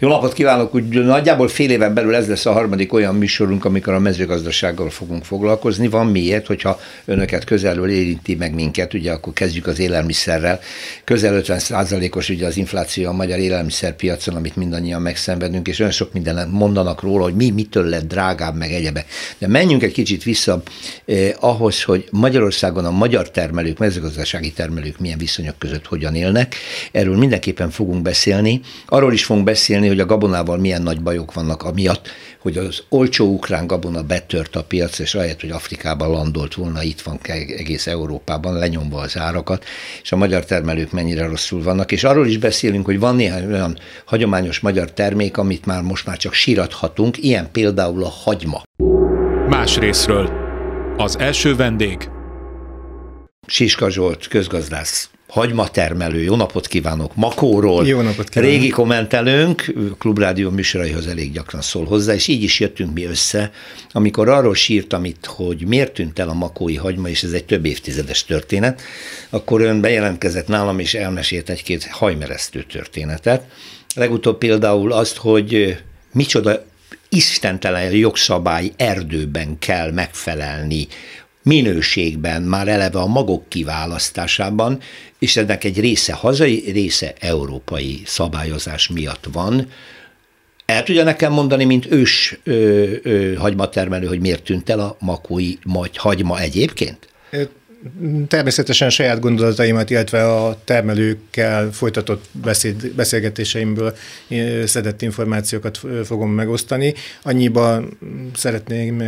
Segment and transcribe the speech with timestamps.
[0.00, 0.74] Jó napot kívánok!
[0.74, 5.24] Úgy nagyjából fél éven belül ez lesz a harmadik olyan műsorunk, amikor a mezőgazdasággal fogunk
[5.24, 5.88] foglalkozni.
[5.88, 10.60] Van miért, hogyha önöket közelről érinti meg minket, ugye akkor kezdjük az élelmiszerrel.
[11.04, 16.12] Közel 50 os ugye az infláció a magyar élelmiszerpiacon, amit mindannyian megszenvedünk, és olyan sok
[16.12, 19.04] minden mondanak róla, hogy mi mitől lett drágább, meg egyebe.
[19.38, 20.62] De menjünk egy kicsit vissza
[21.04, 26.54] eh, ahhoz, hogy Magyarországon a magyar termelők, mezőgazdasági termelők milyen viszonyok között hogyan élnek.
[26.92, 28.60] Erről mindenképpen fogunk beszélni.
[28.86, 33.32] Arról is fogunk beszélni, hogy a gabonával milyen nagy bajok vannak amiatt, hogy az olcsó
[33.32, 37.18] ukrán gabona betört a piac, és ahelyett, hogy Afrikában landolt volna, itt van
[37.56, 39.64] egész Európában lenyomva az árakat,
[40.02, 41.92] és a magyar termelők mennyire rosszul vannak.
[41.92, 46.16] És arról is beszélünk, hogy van néhány olyan hagyományos magyar termék, amit már most már
[46.16, 48.62] csak sírathatunk, ilyen például a hagyma.
[49.48, 50.30] Más részről.
[50.96, 52.08] Az első vendég.
[53.46, 57.86] Siska Zsolt, közgazdász hagymatermelő, jó napot kívánok, Makóról.
[57.86, 58.54] Jó napot kívánok.
[58.54, 63.50] Régi kommentelőnk, Klubrádió műsoraihoz elég gyakran szól hozzá, és így is jöttünk mi össze,
[63.90, 67.64] amikor arról sírtam itt, hogy miért tűnt el a makói hagyma, és ez egy több
[67.64, 68.82] évtizedes történet,
[69.30, 73.42] akkor ön bejelentkezett nálam, és elmesélt egy-két hajmeresztő történetet.
[73.94, 75.76] Legutóbb például azt, hogy
[76.12, 76.64] micsoda
[77.08, 80.86] istentelen jogszabály erdőben kell megfelelni
[81.42, 84.80] minőségben, már eleve a magok kiválasztásában,
[85.18, 89.68] és ennek egy része hazai, része európai szabályozás miatt van.
[90.64, 95.54] El tudja nekem mondani, mint ős ö, ö, hagymatermelő, hogy miért tűnt el a makói
[95.64, 97.08] majd hagyma egyébként?
[98.28, 103.96] Természetesen saját gondolataimat, illetve a termelőkkel folytatott beszéd, beszélgetéseimből
[104.64, 106.94] szedett információkat fogom megosztani.
[107.22, 107.82] Annyiba
[108.34, 108.98] szeretném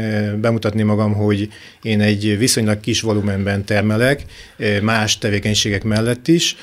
[0.41, 1.49] bemutatni magam, hogy
[1.83, 4.25] én egy viszonylag kis volumenben termelek,
[4.83, 6.57] más tevékenységek mellett is.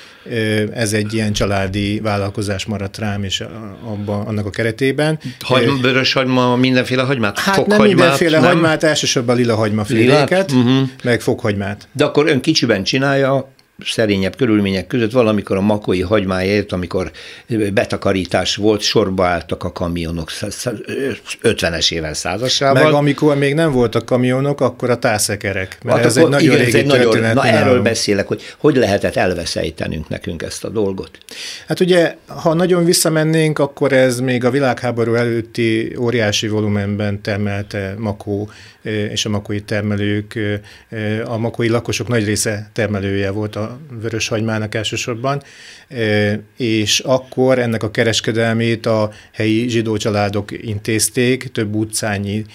[0.74, 3.44] Ez egy ilyen családi vállalkozás maradt rám, és
[3.84, 5.20] abba, annak a keretében.
[5.40, 7.40] Hagyma, vörös hagyma, mindenféle hagymát?
[7.40, 8.52] Hát nem mindenféle nem?
[8.52, 10.90] hagymát, elsősorban lila hagymaféléket, uh-huh.
[11.04, 11.88] meg fokhagymát.
[11.98, 13.50] De akkor ön kicsiben csinálja,
[13.86, 17.12] szerényebb körülmények között valamikor a makói hagymáért, amikor
[17.74, 20.30] betakarítás volt, sorba álltak a kamionok
[21.44, 22.84] 50-es éven százasával.
[22.84, 25.78] Meg amikor még nem voltak kamionok, akkor a tászekerek.
[25.84, 28.42] Mert hát ez akkor, egy nagyon igen, régi ez egy nagyon, Na erről beszélek, hogy
[28.58, 31.12] hogy lehetett elveszejtenünk nekünk ezt a dolgot.
[31.68, 38.50] Hát ugye, ha nagyon visszamennénk, akkor ez még a világháború előtti óriási volumenben termelte makó
[39.12, 40.40] és a makói termelők,
[41.26, 43.67] a makói lakosok nagy része termelője volt a
[44.02, 45.44] vöröshagymának elsősorban,
[46.58, 52.46] és akkor ennek a kereskedelmét a helyi zsidó családok intézték, több utcányi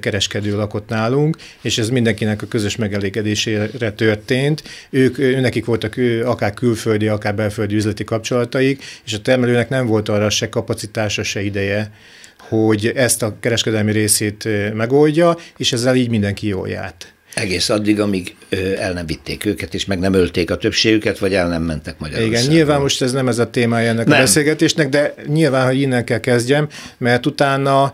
[0.00, 4.62] kereskedő lakott nálunk, és ez mindenkinek a közös megelégedésére történt.
[4.90, 10.30] Ők, nekik voltak akár külföldi, akár belföldi üzleti kapcsolataik, és a termelőnek nem volt arra
[10.30, 11.92] se kapacitása, se ideje,
[12.38, 17.12] hogy ezt a kereskedelmi részét megoldja, és ezzel így mindenki jól járt.
[17.34, 18.36] Egész addig, amíg
[18.78, 22.40] el nem vitték őket, és meg nem ölték a többségüket, vagy el nem mentek Magyarországon.
[22.40, 24.18] Igen, nyilván most ez nem ez a témája ennek nem.
[24.18, 26.68] a beszélgetésnek, de nyilván, hogy innen kell kezdjem,
[26.98, 27.92] mert utána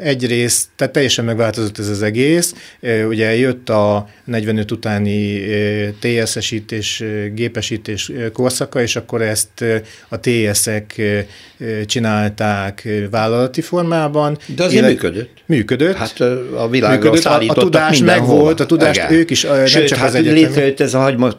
[0.00, 2.54] egyrészt, tehát teljesen megváltozott ez az egész.
[3.08, 5.40] Ugye jött a 45 utáni
[6.00, 7.04] TSS-ítés,
[7.34, 9.64] gépesítés korszaka, és akkor ezt
[10.08, 11.02] a TS-ek
[11.86, 14.38] csinálták vállalati formában.
[14.46, 15.30] De azért működött.
[15.46, 15.96] Működött.
[15.96, 16.20] Hát
[16.54, 17.24] a világra működött.
[17.24, 19.12] A, a tudás megvolt, a tudást Igen.
[19.12, 21.32] ők is, Sőt, nem csak hát az létrejött ez a hagyma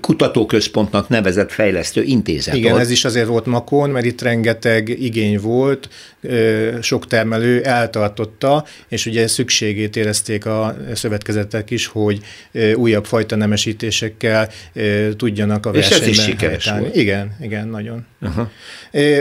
[0.00, 2.54] kutatóközpontnak nevezett fejlesztő intézet.
[2.54, 2.80] Igen, ott.
[2.80, 5.88] ez is azért volt Makón, mert itt rengeteg igény volt,
[6.80, 12.20] sok termelő eltartotta, és ugye szükségét érezték a szövetkezetek is, hogy
[12.74, 14.48] újabb fajta nemesítésekkel
[15.16, 16.08] tudjanak a versenyben.
[16.08, 16.96] És ez is sikeres volt.
[16.96, 18.06] Igen, igen, nagyon.
[18.20, 18.48] Uh-huh.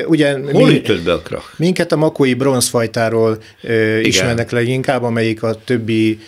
[0.08, 1.46] Ugye, Hol mi, ütött be a krach?
[1.58, 4.04] Minket a makói bronzfajtáról igen.
[4.04, 6.20] ismernek leginkább, amelyik a többi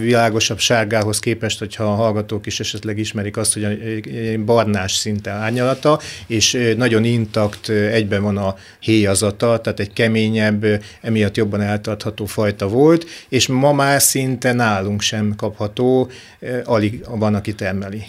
[0.00, 3.70] világosabb sárgához képest, hogyha a hallgatók is esetleg ismerik azt, hogy a
[4.44, 11.60] barnás szinte árnyalata, és nagyon intakt egyben van a héjazata, tehát egy keményebb, emiatt jobban
[11.60, 16.10] eltartható fajta volt, és ma már szinte nálunk sem kapható,
[16.64, 18.02] alig van, aki termeli.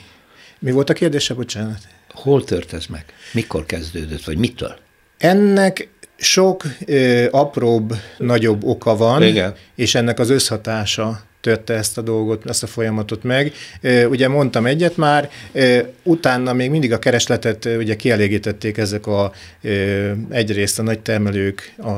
[0.60, 1.80] Mi volt a kérdése, bocsánat?
[2.14, 3.06] Hol tört ez meg?
[3.34, 4.76] Mikor kezdődött, vagy mitől?
[5.18, 9.56] Ennek sok ö, apróbb, nagyobb oka van, Igen.
[9.76, 13.52] és ennek az összhatása törte ezt a dolgot, ezt a folyamatot meg.
[14.10, 15.30] Ugye mondtam egyet már,
[16.04, 19.32] utána még mindig a keresletet ugye kielégítették ezek a
[20.30, 21.92] egyrészt a nagy termelők a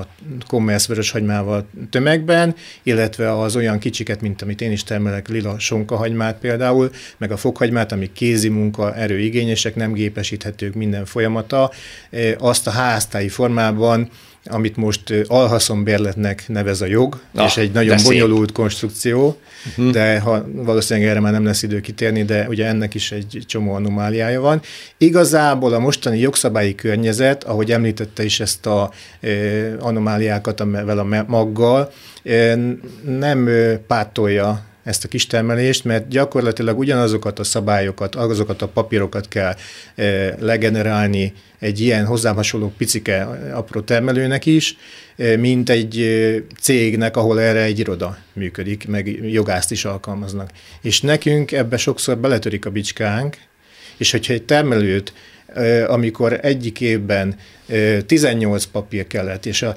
[0.47, 6.91] commerce vöröshagymával tömegben, illetve az olyan kicsiket, mint amit én is termelek, lila sonkahagymát például,
[7.17, 11.71] meg a fokhagymát, ami kézi munka, erőigényesek, nem gépesíthetők minden folyamata,
[12.37, 14.09] azt a háztáji formában
[14.49, 19.37] amit most alhaszonbérletnek nevez a jog, ah, és egy nagyon bonyolult konstrukció,
[19.69, 19.91] uh-huh.
[19.91, 23.73] de ha valószínűleg erre már nem lesz idő kitérni, de ugye ennek is egy csomó
[23.73, 24.61] anomáliája van.
[24.97, 28.91] Igazából a mostani jogszabályi környezet, ahogy említette is ezt a
[29.21, 29.29] e,
[29.79, 31.91] anomáliákat amivel a maggal,
[32.23, 32.55] e,
[33.05, 33.49] nem
[33.87, 39.55] pártolja ezt a kistermelést, mert gyakorlatilag ugyanazokat a szabályokat, azokat a papírokat kell
[39.95, 43.23] e, legenerálni egy ilyen hozzám hasonló picike
[43.53, 44.77] apró termelőnek is,
[45.17, 50.49] e, mint egy e, cégnek, ahol erre egy iroda működik, meg jogászt is alkalmaznak.
[50.81, 53.37] És nekünk ebbe sokszor beletörik a bicskánk,
[53.97, 55.13] és hogyha egy termelőt,
[55.87, 57.35] amikor egyik évben
[58.05, 59.75] 18 papír kellett, és a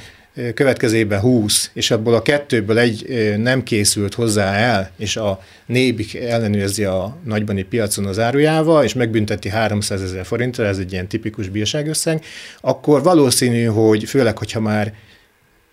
[0.54, 6.14] következő évben 20, és abból a kettőből egy nem készült hozzá el, és a Nébik
[6.14, 11.48] ellenőrzi a nagybani piacon az árujával, és megbünteti 300 ezer forintra, ez egy ilyen tipikus
[11.48, 12.24] bírságösszeg,
[12.60, 14.94] akkor valószínű, hogy főleg, hogyha már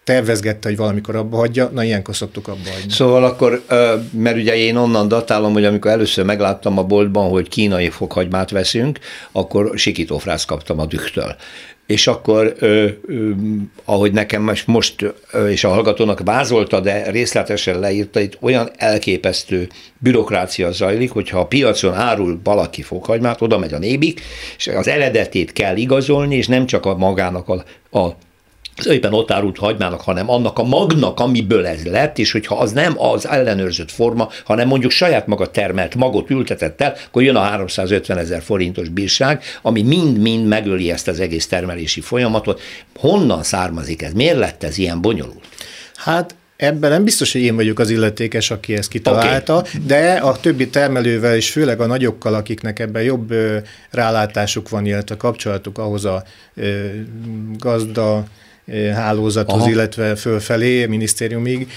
[0.04, 2.92] tervezgette, hogy valamikor abba hagyja, na ilyenkor szoktuk abba hagyni.
[2.92, 3.63] Szóval akkor,
[4.12, 9.00] mert ugye én onnan datálom, hogy amikor először megláttam a boltban, hogy kínai fokhagymát veszünk,
[9.31, 11.36] akkor sikítófrász kaptam a dühtől
[11.88, 13.31] és akkor, ö, ö,
[13.86, 19.68] ahogy nekem most, most ö, és a hallgatónak vázolta, de részletesen leírta, itt olyan elképesztő
[19.98, 24.22] bürokrácia zajlik, hogyha a piacon árul valaki fokhagymát, oda megy a nébik,
[24.57, 27.63] és az eredetét kell igazolni, és nem csak a magának a,
[28.00, 28.16] a
[28.77, 32.71] az éppen ott árult hagymának, hanem annak a magnak, amiből ez lett, és hogyha az
[32.71, 37.41] nem az ellenőrzött forma, hanem mondjuk saját maga termelt magot ültetett el, akkor jön a
[37.41, 42.62] 350 ezer forintos bírság, ami mind-mind megöli ezt az egész termelési folyamatot.
[42.95, 44.13] Honnan származik ez?
[44.13, 45.45] Miért lett ez ilyen bonyolult?
[45.95, 49.71] Hát Ebben nem biztos, hogy én vagyok az illetékes, aki ezt kitalálta, okay.
[49.85, 53.33] de a többi termelővel, és főleg a nagyokkal, akiknek ebben jobb
[53.91, 56.24] rálátásuk van, illetve kapcsolatuk ahhoz a
[57.57, 58.25] gazda
[58.94, 59.69] hálózathoz, Aha.
[59.69, 61.72] illetve fölfelé, minisztériumig,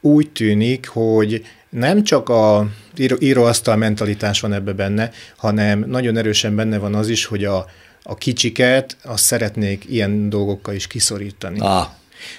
[0.00, 6.56] úgy tűnik, hogy nem csak a író, íróasztal mentalitás van ebbe benne, hanem nagyon erősen
[6.56, 7.66] benne van az is, hogy a,
[8.02, 11.58] a kicsiket azt szeretnék ilyen dolgokkal is kiszorítani.
[11.60, 11.86] Ah.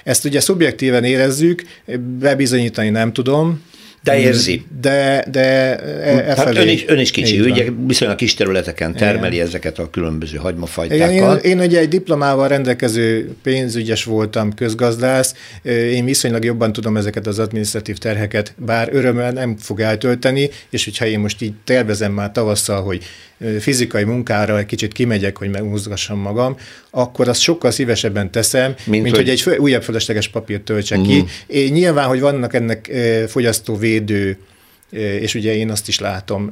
[0.03, 1.63] Ezt ugye szubjektíven érezzük,
[2.19, 3.63] bebizonyítani nem tudom,
[4.05, 4.65] de érzi.
[4.81, 5.39] De, de
[5.79, 9.47] e, e hát ön is, ön is kicsi, ugye viszonylag kis területeken termeli Igen.
[9.47, 11.11] ezeket a különböző hagymafajtákat.
[11.11, 17.27] Igen, én, én ugye egy diplomával rendelkező pénzügyes voltam, közgazdász, én viszonylag jobban tudom ezeket
[17.27, 22.31] az adminisztratív terheket, bár örömmel nem fog eltölteni, és hogyha én most így tervezem már
[22.31, 23.03] tavasszal, hogy
[23.59, 26.57] fizikai munkára egy kicsit kimegyek, hogy megmozgassam magam,
[26.91, 31.13] akkor azt sokkal szívesebben teszem, mint, mint hogy, hogy egy újabb fölösleges papírt töltsek uh-huh.
[31.13, 31.19] ki.
[31.19, 31.29] Mhm.
[31.47, 32.91] Én, nyilván, hogy vannak ennek
[33.95, 34.37] fogyasztóvédő
[35.19, 36.51] és ugye én azt is látom,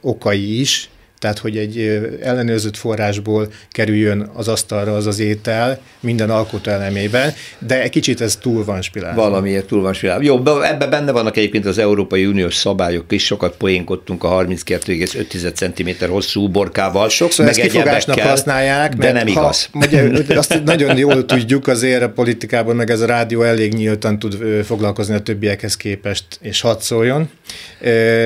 [0.00, 1.78] okai is, tehát hogy egy
[2.22, 8.36] ellenőrzött forrásból kerüljön az asztalra az az étel minden alkotó elemében, de egy kicsit ez
[8.36, 9.22] túl van spilálva.
[9.22, 10.22] Valamiért túl van spilálva.
[10.22, 16.10] Jó, ebben benne vannak egyébként az Európai Uniós szabályok is, sokat poénkodtunk a 32,5 cm
[16.10, 17.08] hosszú borkával.
[17.08, 19.68] Sokszor ezt kifogásnak használják, de nem igaz.
[19.72, 24.18] Ha, ugye, azt nagyon jól tudjuk azért a politikában, meg ez a rádió elég nyíltan
[24.18, 27.30] tud foglalkozni a többiekhez képest, és hadd szóljon.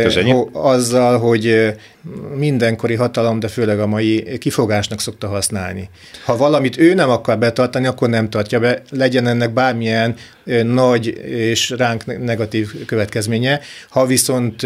[0.03, 0.49] Köszönjük.
[0.53, 1.75] Azzal, hogy
[2.81, 5.89] mindenkori hatalom, de főleg a mai kifogásnak szokta használni.
[6.25, 10.15] Ha valamit ő nem akar betartani, akkor nem tartja be, legyen ennek bármilyen
[10.63, 13.61] nagy és ránk negatív következménye.
[13.89, 14.63] Ha viszont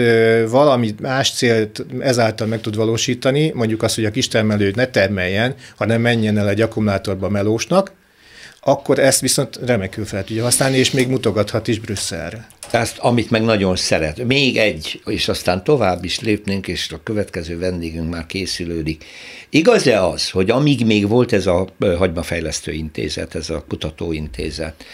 [0.49, 6.01] valami más célt ezáltal meg tud valósítani, mondjuk azt, hogy a kistermelő ne termeljen, hanem
[6.01, 7.93] menjen el egy akkumulátorba melósnak,
[8.61, 12.47] akkor ezt viszont remekül fel tudja használni, és még mutogathat is Brüsszelre.
[12.75, 14.25] Ezt, amit meg nagyon szeret.
[14.25, 19.05] Még egy, és aztán tovább is lépnénk, és a következő vendégünk már készülődik.
[19.51, 24.85] Igaz-e az, hogy amíg még volt ez a hagymafejlesztő intézet, ez a kutatóintézet,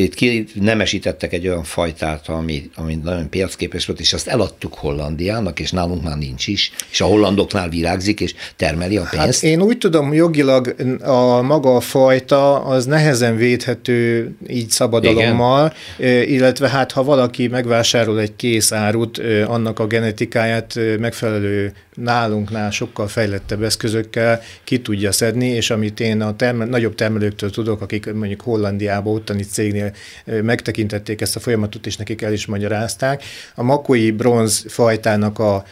[0.00, 5.60] itt ki nemesítettek egy olyan fajtát, ami, ami nagyon piacképes volt, és azt eladtuk Hollandiának,
[5.60, 9.40] és nálunk már nincs is, és a hollandoknál virágzik, és termeli a pénzt.
[9.40, 16.28] Hát én úgy tudom, jogilag a maga a fajta az nehezen védhető így szabadalommal, Igen.
[16.28, 23.62] illetve hát ha valaki megvásárol egy kész árut, annak a genetikáját megfelelő nálunknál sokkal fejlettebb
[23.62, 29.14] eszközökkel ki tudja szedni, és amit én a termel, nagyobb termelőktől tudok, akik mondjuk Hollandiában,
[29.14, 29.92] ottani cégnél
[30.24, 33.22] megtekintették ezt a folyamatot, és nekik el is magyarázták,
[33.54, 35.64] a makói bronz fajtának a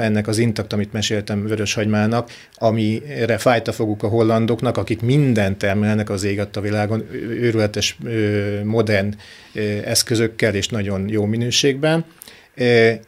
[0.00, 6.10] ennek az intakt, amit meséltem Vöröshagymának, amire fájt a foguk a hollandoknak, akik mindent termelnek
[6.10, 7.98] az ég a világon, őrületes
[8.64, 9.14] modern
[9.84, 12.04] eszközökkel és nagyon jó minőségben.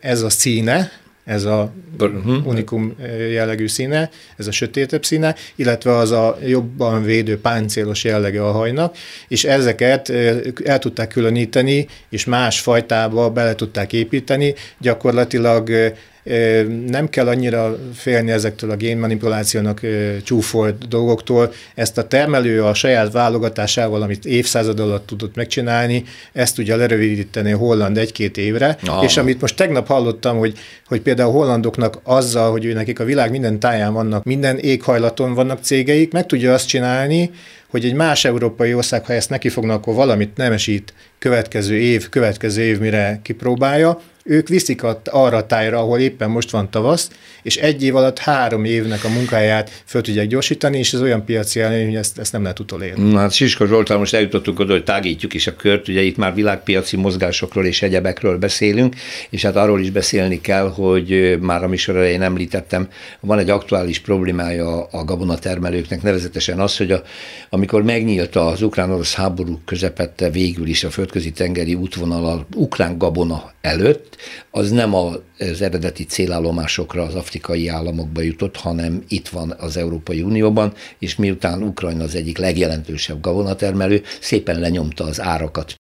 [0.00, 0.90] Ez a színe,
[1.24, 2.46] ez a uh-huh.
[2.46, 2.96] unikum
[3.30, 8.96] jellegű színe, ez a sötétebb színe, illetve az a jobban védő páncélos jellege a hajnak,
[9.28, 10.08] és ezeket
[10.64, 15.70] el tudták különíteni, és más fajtába bele tudták építeni, gyakorlatilag
[16.86, 19.80] nem kell annyira félni ezektől a génmanipulációnak
[20.24, 21.52] csúfolt dolgoktól.
[21.74, 27.56] Ezt a termelő a saját válogatásával, amit évszázad alatt tudott megcsinálni, ezt tudja lerövidíteni a
[27.56, 28.76] holland egy-két évre.
[28.86, 29.04] Ah.
[29.04, 33.04] És amit most tegnap hallottam, hogy, hogy például a hollandoknak azzal, hogy ő nekik a
[33.04, 37.30] világ minden táján vannak, minden éghajlaton vannak cégeik, meg tudja azt csinálni,
[37.68, 42.62] hogy egy más európai ország, ha ezt neki fognak, akkor valamit nemesít következő év, következő
[42.62, 47.10] év, mire kipróbálja, ők viszik a, arra a tájra, ahol éppen most van tavasz,
[47.42, 51.60] és egy év alatt három évnek a munkáját föl tudják gyorsítani, és ez olyan piaci
[51.60, 53.10] előny, hogy ezt, ezt nem lehet utolérni.
[53.10, 56.34] Na, hát Siska Zsoltal most eljutottunk oda, hogy tágítjuk is a kört, ugye itt már
[56.34, 58.94] világpiaci mozgásokról és egyebekről beszélünk,
[59.30, 62.88] és hát arról is beszélni kell, hogy már a műsor elején említettem,
[63.20, 67.02] van egy aktuális problémája a gabonatermelőknek, nevezetesen az, hogy a,
[67.50, 73.52] amikor megnyílt az ukrán-orosz háború közepette végül is a földközi tengeri útvonal a ukrán gabona
[73.60, 74.16] előtt,
[74.50, 80.72] az nem az eredeti célállomásokra, az afrikai államokba jutott, hanem itt van az Európai Unióban,
[80.98, 85.74] és miután Ukrajna az egyik legjelentősebb gabonatermelő, szépen lenyomta az árakat.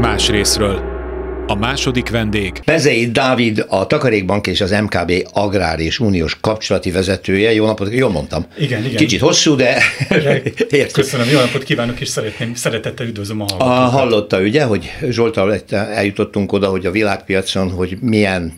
[0.00, 1.01] Más részről.
[1.46, 2.60] A második vendég.
[2.64, 7.52] Bezei Dávid, a Takarékbank és az MKB Agrár és Uniós kapcsolati vezetője.
[7.52, 8.46] Jó napot, jól mondtam.
[8.58, 8.96] Igen, igen.
[8.96, 9.82] Kicsit hosszú, de
[10.92, 13.90] Köszönöm, jó napot kívánok, és szeretném, szeretettel üdvözlöm a hallgatókat.
[13.90, 18.52] Hallotta ugye, hogy Zsoltal eljutottunk oda, hogy a világpiacon, hogy milyen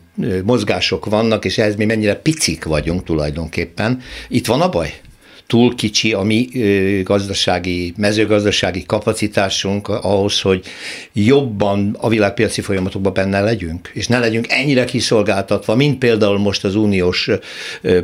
[0.44, 4.00] mozgások vannak, és ehhez mi mennyire picik vagyunk tulajdonképpen.
[4.28, 4.94] Itt van a baj?
[5.46, 6.48] Túl kicsi a mi
[7.04, 10.64] gazdasági, mezőgazdasági kapacitásunk ahhoz, hogy
[11.12, 16.74] jobban a világpiaci folyamatokban benne legyünk, és ne legyünk ennyire kiszolgáltatva, mint például most az
[16.74, 17.30] uniós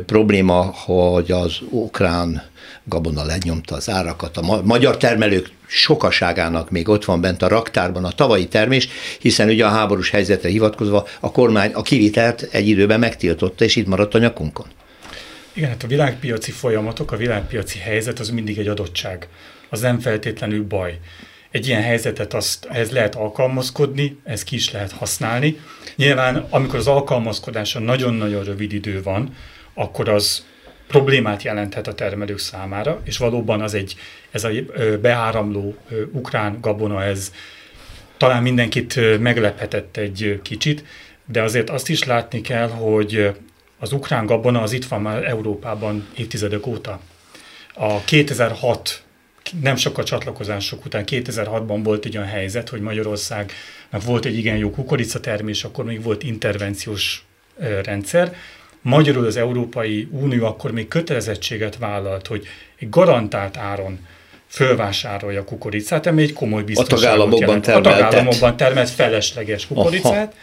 [0.05, 2.49] probléma, hogy az ukrán
[2.83, 8.11] gabona lenyomta az árakat, a magyar termelők sokaságának még ott van bent a raktárban a
[8.11, 8.87] tavalyi termés,
[9.19, 13.87] hiszen ugye a háborús helyzetre hivatkozva a kormány a kivitelt egy időben megtiltotta, és itt
[13.87, 14.65] maradt a nyakunkon.
[15.53, 19.27] Igen, hát a világpiaci folyamatok, a világpiaci helyzet az mindig egy adottság.
[19.69, 20.99] Az nem feltétlenül baj.
[21.51, 25.59] Egy ilyen helyzetet azt, ehhez lehet alkalmazkodni, ez ki is lehet használni.
[25.95, 29.35] Nyilván, amikor az alkalmazkodása nagyon-nagyon rövid idő van,
[29.73, 30.45] akkor az
[30.87, 33.95] problémát jelenthet a termelők számára, és valóban az egy,
[34.31, 34.49] ez a
[35.01, 35.75] beáramló
[36.11, 37.31] ukrán gabona, ez
[38.17, 40.83] talán mindenkit meglephetett egy kicsit,
[41.25, 43.31] de azért azt is látni kell, hogy
[43.81, 46.99] az ukrán gabona az itt van már Európában évtizedek óta.
[47.73, 49.03] A 2006
[49.61, 54.69] nem sokkal csatlakozások után 2006-ban volt egy olyan helyzet, hogy Magyarországnak volt egy igen jó
[54.69, 57.25] kukoricatermés, akkor még volt intervenciós
[57.83, 58.35] rendszer.
[58.81, 62.47] Magyarul az Európai Unió akkor még kötelezettséget vállalt, hogy
[62.79, 63.99] egy garantált áron
[64.47, 67.67] fölvásárolja a kukoricát, ami egy komoly biztonságot a tagállamokban jelent.
[67.67, 70.13] A tagállamokban termelt felesleges kukoricát.
[70.13, 70.33] Aha.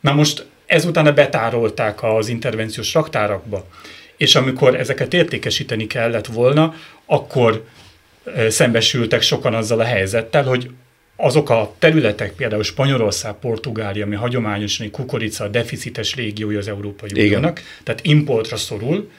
[0.00, 3.66] Na most ezután betárolták az intervenciós raktárakba,
[4.16, 6.74] és amikor ezeket értékesíteni kellett volna,
[7.06, 7.64] akkor
[8.48, 10.70] szembesültek sokan azzal a helyzettel, hogy
[11.16, 17.62] azok a területek, például Spanyolország, Portugália, ami hagyományosan egy kukorica deficites régiója az Európai Uniónak,
[17.82, 19.10] tehát importra szorul,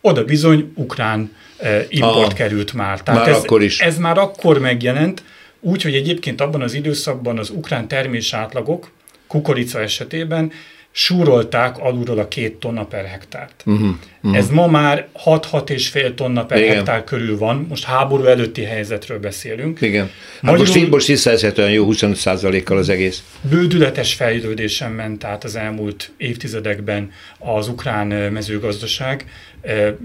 [0.00, 3.02] oda bizony ukrán eh, import Aha, került már.
[3.02, 3.80] Tehát már ez, akkor is.
[3.80, 5.22] ez már akkor megjelent,
[5.60, 8.90] úgyhogy egyébként abban az időszakban az ukrán termés átlagok
[9.26, 10.52] kukorica esetében
[10.92, 13.62] súrolták alulról a két tonna per hektárt.
[13.66, 13.88] Uh-huh,
[14.22, 14.36] uh-huh.
[14.36, 16.74] Ez ma már 6-6 és fél tonna per Igen.
[16.74, 19.80] hektár körül van, most háború előtti helyzetről beszélünk.
[19.80, 20.04] Igen.
[20.04, 23.22] Hát Magyarul, most, most visszaesett olyan jó 25%-kal az egész.
[23.40, 29.24] Bődületes fejlődésen ment át az elmúlt évtizedekben az ukrán mezőgazdaság.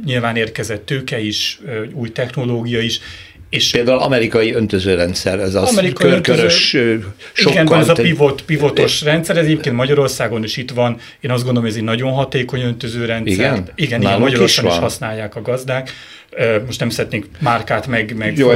[0.05, 1.59] Nyilván érkezett tőke is,
[1.93, 2.99] új technológia is,
[3.49, 7.63] és Például amerikai öntözőrendszer, ez az amerikai körkörös öntöző, sokkal...
[7.63, 10.97] Igen, ez a pivot, pivotos rendszer, ez egyébként Magyarországon is itt van.
[11.19, 13.33] Én azt gondolom, ez egy nagyon hatékony öntözőrendszer.
[13.33, 13.71] Igen?
[13.75, 15.91] Igen, igen Magyarországon is, is használják a gazdák.
[16.65, 18.51] Most nem szeretnék márkát meg, meg Jó,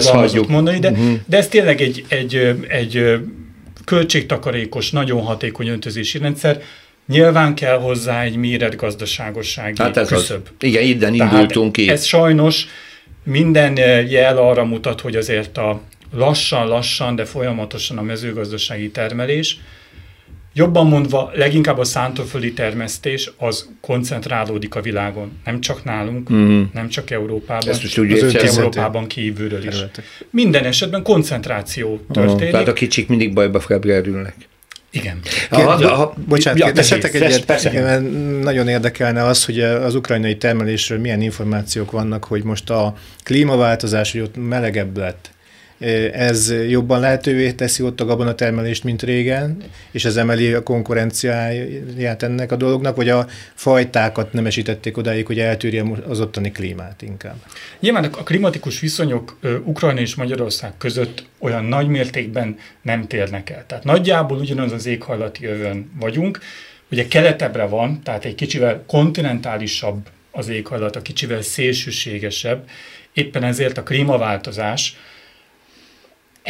[0.47, 1.13] mondani, de, uh-huh.
[1.25, 3.19] de ez tényleg egy, egy, egy
[3.85, 6.61] költségtakarékos, nagyon hatékony öntözési rendszer.
[7.07, 10.41] Nyilván kell hozzá egy méretgazdaságossági Hát ez küszöb.
[10.43, 10.67] az.
[10.67, 11.89] Igen, innen indultunk ki.
[11.89, 12.67] Ez sajnos
[13.23, 15.81] minden jel arra mutat, hogy azért a
[16.13, 19.59] lassan-lassan, de folyamatosan a mezőgazdasági termelés,
[20.53, 25.39] jobban mondva, leginkább a szántóföldi termesztés az koncentrálódik a világon.
[25.45, 26.61] Nem csak nálunk, mm.
[26.73, 28.57] nem csak Európában, Ezt most úgy az.
[28.57, 29.69] Európában kívülről is.
[29.69, 30.05] Területek.
[30.29, 32.51] Minden esetben koncentráció történik.
[32.51, 34.35] Tehát a kicsik mindig bajba kerülnek.
[34.91, 35.19] Igen.
[35.49, 37.45] Ha- ha- Bocsánat, ja, kérdezhetek egyet?
[37.45, 37.69] persze.
[37.69, 42.93] Igen, mert Nagyon érdekelne az, hogy az ukrajnai termelésről milyen információk vannak, hogy most a
[43.23, 45.29] klímaváltozás, hogy ott melegebb lett,
[46.13, 49.57] ez jobban lehetővé teszi ott a gabonatermelést, mint régen,
[49.91, 55.83] és ez emeli a konkurenciáját ennek a dolognak, vagy a fajtákat nemesítették odáig, hogy eltűrje
[56.07, 57.35] az ottani klímát inkább.
[57.79, 63.63] Nyilván a klimatikus viszonyok Ukrajna és Magyarország között olyan nagy mértékben nem térnek el.
[63.67, 66.39] Tehát nagyjából ugyanaz az éghajlati övön vagyunk.
[66.91, 72.67] Ugye keletebbre van, tehát egy kicsivel kontinentálisabb az éghajlat, a kicsivel szélsőségesebb.
[73.13, 74.97] Éppen ezért a klímaváltozás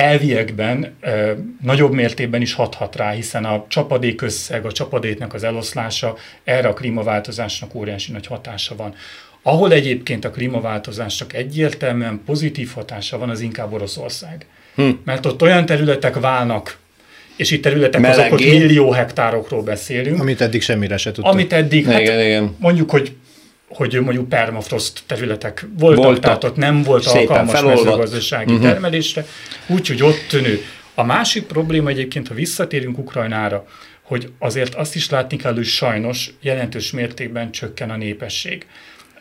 [0.01, 1.31] elviekben ö,
[1.61, 6.73] nagyobb mértékben is hathat rá, hiszen a csapadék összeg, a csapadéknak az eloszlása erre a
[6.73, 8.93] klímaváltozásnak óriási nagy hatása van.
[9.43, 14.45] Ahol egyébként a klímaváltozásnak egyértelműen pozitív hatása van, az inkább Oroszország.
[14.75, 14.89] Hm.
[15.05, 16.77] Mert ott olyan területek válnak,
[17.35, 18.57] és itt területek azok, ott Melegé.
[18.57, 21.33] millió hektárokról beszélünk, Amit eddig semmire se tudtak.
[21.33, 22.55] amit eddig, hát Igen, igen.
[22.59, 23.11] mondjuk, hogy
[23.73, 26.23] hogy mondjuk permafrost területek voltak, Voltak.
[26.23, 27.85] tehát ott nem volt Szépen alkalmas felolvadt.
[27.85, 28.67] mezőgazdasági uh-huh.
[28.69, 29.25] termelésre,
[29.67, 30.61] úgyhogy ott nő.
[30.95, 33.65] A másik probléma egyébként, ha visszatérünk Ukrajnára,
[34.01, 38.65] hogy azért azt is látni kell, hogy sajnos jelentős mértékben csökken a népesség.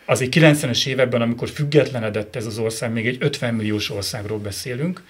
[0.04, 5.02] Azért 90-es években, amikor függetlenedett ez az ország, még egy 50 milliós országról beszélünk.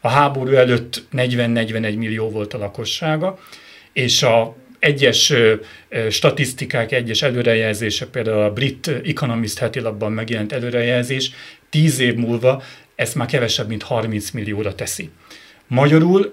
[0.00, 3.38] A háború előtt 40-41 millió volt a lakossága,
[3.92, 5.32] és a egyes
[6.10, 11.30] statisztikák, egyes előrejelzések, például a brit Economist heti lapban megjelent előrejelzés,
[11.70, 12.62] 10 év múlva
[12.94, 15.10] ezt már kevesebb, mint 30 millióra teszi.
[15.66, 16.32] Magyarul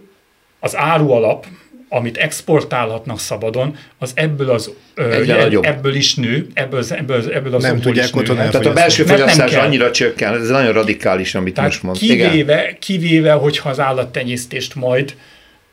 [0.59, 1.45] az árualap,
[1.89, 5.23] amit exportálhatnak szabadon, az ebből, az, ö,
[5.61, 8.23] ebből is nő, ebből, az- ebből, az- ebből az Nem tudják is nő.
[8.23, 11.97] Tehát a belső fogyasztás annyira csökken, ez nagyon radikális, amit Tehát most mond.
[12.01, 12.29] Igen.
[12.29, 15.15] kivéve, kivéve, hogyha az állattenyésztést majd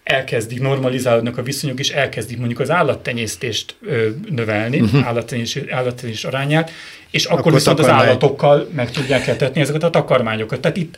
[0.04, 5.06] elkezdik, normalizálódnak a viszonyok, és elkezdik mondjuk az állattenyésztést ö, növelni, uh-huh.
[5.06, 6.70] állattenyésztés, állattenyésztés arányát,
[7.10, 8.08] és akkor, Akkor viszont az takarmány.
[8.08, 10.60] állatokkal meg tudják etetni ezeket a takarmányokat.
[10.60, 10.96] Tehát itt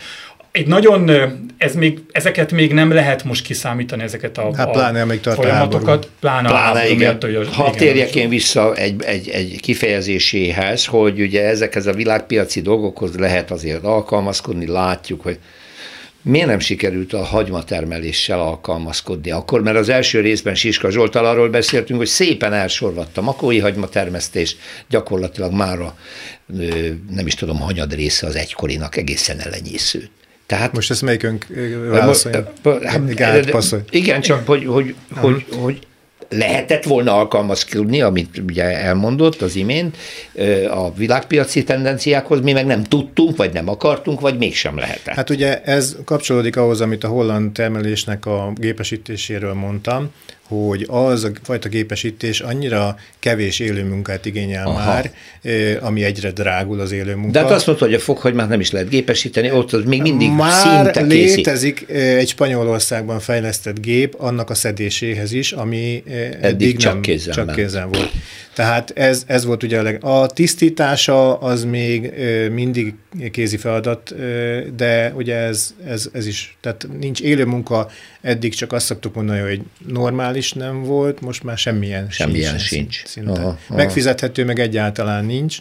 [0.51, 1.11] egy nagyon,
[1.59, 5.87] ez még, ezeket még nem lehet most kiszámítani, ezeket a, Hát a pláne, amíg folyamatokat,
[5.87, 6.09] háború.
[6.21, 6.97] pláne, Pláne, háború igen.
[6.97, 11.87] miatt, hogy a- Ha igen, térjek én vissza egy, egy, egy kifejezéséhez, hogy ugye ezekhez
[11.87, 15.38] a világpiaci dolgokhoz lehet azért alkalmazkodni, látjuk, hogy
[16.23, 21.99] miért nem sikerült a hagymatermeléssel alkalmazkodni akkor, mert az első részben Siska Zsoltal arról beszéltünk,
[21.99, 24.57] hogy szépen elsorvadt a makói hagymatermesztés,
[24.89, 25.97] gyakorlatilag már a,
[27.11, 30.09] nem is tudom, hanyad része az egykorinak egészen elenyésző.
[30.47, 31.47] Tehát Most ezt melyikünk
[31.89, 32.53] válaszolja?
[32.83, 33.01] Hát,
[33.91, 35.87] igen, csak hogy, hogy, hogy, hogy
[36.33, 39.97] lehetett volna alkalmazkodni, amit ugye elmondott az imént,
[40.71, 45.14] a világpiaci tendenciákhoz, mi meg nem tudtunk, vagy nem akartunk, vagy mégsem lehetett.
[45.14, 50.11] Hát ugye ez kapcsolódik ahhoz, amit a holland termelésnek a gépesítéséről mondtam,
[50.61, 54.87] hogy az a fajta gépesítés annyira kevés élőmunkát igényel Aha.
[54.87, 55.11] Már,
[55.81, 57.31] ami egyre drágul az élőmunka.
[57.31, 60.31] De hát azt mondta, hogy a fokhagymát nem is lehet gépesíteni, ott az még mindig
[60.31, 61.37] Már szinte készít.
[61.37, 67.35] létezik egy Spanyolországban fejlesztett gép annak a szedéséhez is, ami ö, eddig, csak nem, kézzel
[67.35, 68.11] csak kézzel volt.
[68.55, 70.05] Tehát ez, ez volt ugye a, leg...
[70.05, 72.12] a tisztítása az még
[72.53, 72.95] mindig
[73.31, 74.14] kézi feladat,
[74.77, 77.88] de ugye ez, ez, ez is, tehát nincs élő munka,
[78.20, 82.94] eddig csak azt szoktuk mondani, hogy normális nem volt, most már semmilyen, Semmilyen sincs.
[82.94, 83.07] sincs.
[83.07, 83.31] Szinte.
[83.31, 83.77] Aha, Aha.
[83.77, 85.59] Megfizethető, meg egyáltalán nincs.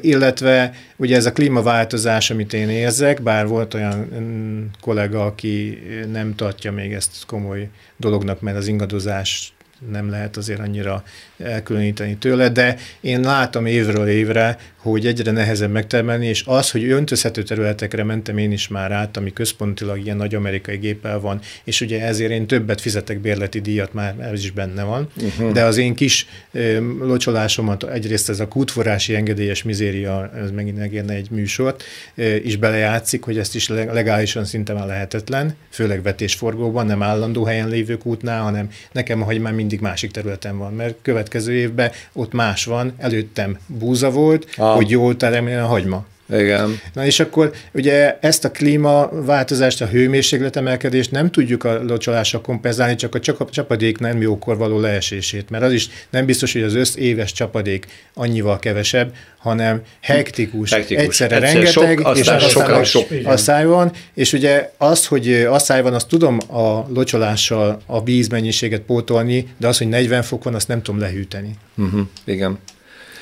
[0.00, 6.34] Illetve ugye ez a klímaváltozás, amit én érzek, bár volt olyan mm, kollega, aki nem
[6.34, 9.54] tartja még ezt komoly dolognak, mert az ingadozás
[9.90, 11.02] nem lehet azért annyira
[11.38, 14.58] elkülöníteni tőle, de én látom évről évre,
[14.90, 19.32] hogy egyre nehezebb megtermelni, és az, hogy öntözhető területekre mentem én is már át, ami
[19.32, 24.14] központilag ilyen nagy amerikai géppel van, és ugye ezért én többet fizetek bérleti díjat, már
[24.20, 25.52] ez is benne van, uh-huh.
[25.52, 31.14] de az én kis ö, locsolásomat, egyrészt ez a kútforrási engedélyes mizéria, ez megint megérne
[31.14, 31.82] egy műsort,
[32.14, 37.44] ö, is belejátszik, hogy ezt is leg- legálisan szinte már lehetetlen, főleg vetésforgóban, nem állandó
[37.44, 42.32] helyen lévő kútnál, hanem nekem a már mindig másik területen van, mert következő évben ott
[42.32, 44.73] más van, előttem búza volt, Ah.
[44.74, 46.06] Hogy jól teremjen a hagyma.
[46.32, 46.80] Igen.
[46.92, 53.14] Na és akkor ugye ezt a klímaváltozást, a hőmérsékletemelkedést nem tudjuk a locsolással kompenzálni, csak
[53.14, 57.32] a csapadék nem jókor való leesését, mert az is nem biztos, hogy az össz éves
[57.32, 61.04] csapadék annyival kevesebb, hanem hektikus, hektikus.
[61.04, 65.82] egyszerre Egyszer rengeteg, sok, és aztán sok, sok, asszály van, és ugye az, hogy asszály
[65.82, 70.68] van, azt tudom a locsolással a vízmennyiséget pótolni, de az, hogy 40 fok van, azt
[70.68, 71.50] nem tudom lehűteni.
[71.76, 72.00] Uh-huh.
[72.24, 72.58] Igen.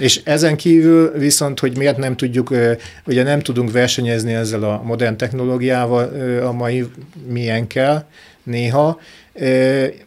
[0.02, 2.54] És ezen kívül viszont, hogy miért nem tudjuk,
[3.06, 6.04] ugye nem tudunk versenyezni ezzel a modern technológiával
[6.44, 6.84] a mai
[7.26, 8.04] milyen kell
[8.42, 9.00] néha,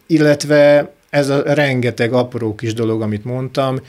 [0.06, 3.80] illetve ez a rengeteg apró kis dolog, amit mondtam,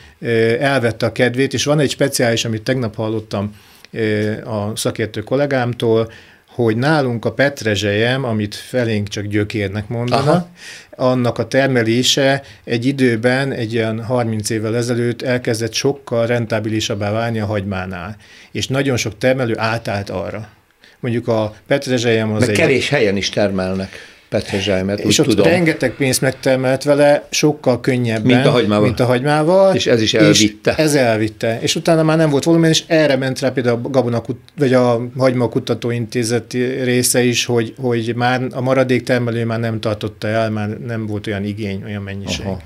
[0.59, 3.55] elvette a kedvét, és van egy speciális, amit tegnap hallottam
[4.45, 6.11] a szakértő kollégámtól,
[6.63, 10.49] hogy nálunk a petrezselyem, amit felénk csak gyökérnek mondanak, Aha.
[10.95, 17.45] annak a termelése egy időben, egy olyan 30 évvel ezelőtt elkezdett sokkal rentábilisabbá válni a
[17.45, 18.17] hagymánál.
[18.51, 20.49] És nagyon sok termelő átállt arra.
[20.99, 22.55] Mondjuk a petrezselyem az Meg egy...
[22.55, 25.47] kevés helyen is termelnek petrezselymet, És ott tudom.
[25.47, 28.85] rengeteg pénzt megtermelt vele, sokkal könnyebben, mint a hagymával.
[28.85, 30.71] Mint a hagymával és ez is elvitte.
[30.71, 31.59] És ez elvitte.
[31.61, 34.23] És utána már nem volt volumen, és erre ment rá például a Gabona,
[34.57, 40.27] vagy a Hagyma Kutatóintézet része is, hogy, hogy már a maradék termelő már nem tartotta
[40.27, 42.45] el, már nem volt olyan igény, olyan mennyiség.
[42.45, 42.61] Aha.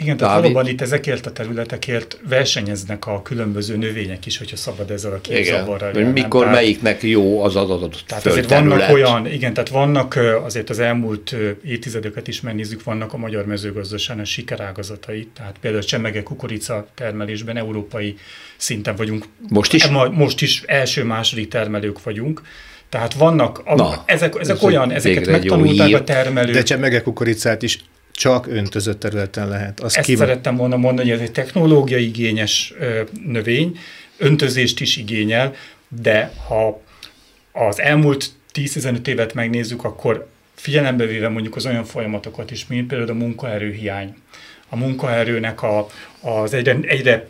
[0.00, 0.52] Igen, tehát Dávid.
[0.52, 5.44] valóban itt ezekért a területekért versenyeznek a különböző növények is, hogyha szabad ezzel a két
[5.44, 5.94] zavarral.
[5.94, 10.70] Igen, mikor tehát, melyiknek jó az adott Tehát azért vannak olyan, igen, tehát vannak azért
[10.70, 11.34] az elmúlt
[11.64, 18.16] évtizedeket is megnézzük, vannak a magyar mezőgazdaságnak sikerágazatai, tehát például csemege kukorica termelésben európai
[18.56, 19.24] szinten vagyunk.
[19.48, 19.88] Most is?
[20.10, 22.42] Most is első-második termelők vagyunk.
[22.88, 26.54] Tehát vannak, a, Na, ezek, ezek ez olyan, ezeket megtanulták a termelők.
[26.54, 27.78] De csemege kukoricát is
[28.18, 29.80] csak öntözött területen lehet.
[29.80, 30.26] Azt Ezt kíván...
[30.26, 32.74] szerettem volna mondani, hogy ez egy technológiai igényes
[33.26, 33.78] növény,
[34.16, 35.54] öntözést is igényel,
[35.88, 36.82] de ha
[37.52, 43.10] az elmúlt 10-15 évet megnézzük, akkor figyelembe véve mondjuk az olyan folyamatokat is, mint például
[43.10, 44.16] a munkaerőhiány,
[44.68, 45.88] a munkaerőnek a,
[46.20, 47.28] az egyre, egyre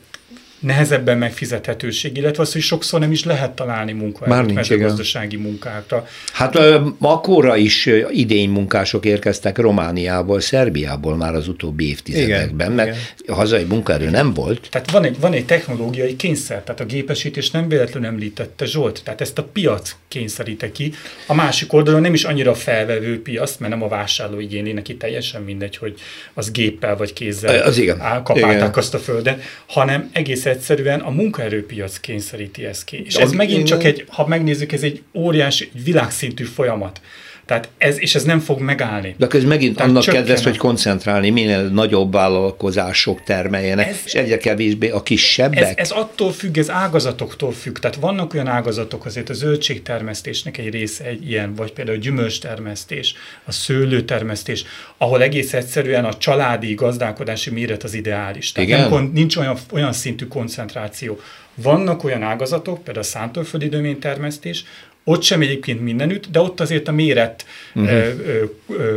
[0.59, 6.07] nehezebben megfizethetőség, illetve az, hogy sokszor nem is lehet találni munkahelyet mezőgazdasági munkákra.
[6.33, 6.59] Hát
[6.99, 13.37] akkora is idény munkások érkeztek Romániából, Szerbiából már az utóbbi évtizedekben, igen, mert igen.
[13.37, 14.69] hazai munkaerő nem volt.
[14.71, 19.21] Tehát van egy, van egy technológiai kényszer, tehát a gépesítés nem véletlenül említette Zsolt, tehát
[19.21, 20.93] ezt a piac kényszeríte ki.
[21.27, 25.43] A másik oldalon nem is annyira felvevő piac, mert nem a vásárló igényli, neki teljesen
[25.43, 25.95] mindegy, hogy
[26.35, 27.99] az géppel vagy kézzel az igen.
[27.99, 28.73] kapálták igen.
[28.75, 33.03] azt a földet, hanem egész egyszerűen a munkaerőpiac kényszeríti ezt ki.
[33.05, 37.01] És ez megint csak egy, ha megnézzük, ez egy óriási, világszintű folyamat.
[37.49, 39.15] Tehát ez, és ez nem fog megállni.
[39.19, 44.37] De ez megint Tehát annak kedves, hogy koncentrálni, minél nagyobb vállalkozások termeljenek, ez, és egyre
[44.37, 45.59] kevésbé a kisebbek.
[45.59, 47.79] Ez, ez attól függ, ez ágazatoktól függ.
[47.79, 53.15] Tehát vannak olyan ágazatok, azért a zöldségtermesztésnek egy része egy ilyen, vagy például a gyümölcstermesztés,
[53.45, 54.65] a szőlőtermesztés,
[54.97, 58.53] ahol egész egyszerűen a családi gazdálkodási méret az ideális.
[58.53, 58.91] Tehát Igen?
[58.91, 61.21] Nem, nincs olyan, olyan szintű koncentráció.
[61.63, 64.65] Vannak olyan ágazatok, például a szántóföldi termesztés,
[65.09, 67.93] ott sem egyébként mindenütt, de ott azért a méret, uh-huh.
[67.93, 68.97] ö, ö, ö,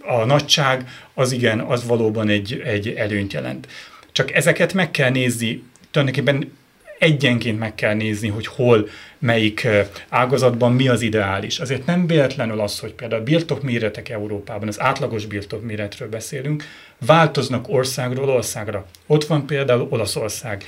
[0.00, 3.68] a nagyság, az igen, az valóban egy, egy előnyt jelent.
[4.12, 6.52] Csak ezeket meg kell nézni, tulajdonképpen
[6.98, 9.68] egyenként meg kell nézni, hogy hol, melyik
[10.08, 11.58] ágazatban mi az ideális.
[11.58, 16.64] Azért nem véletlenül az, hogy például a birtokméretek Európában, az átlagos birtokméretről beszélünk,
[17.06, 18.86] változnak országról országra.
[19.06, 20.64] Ott van például Olaszország.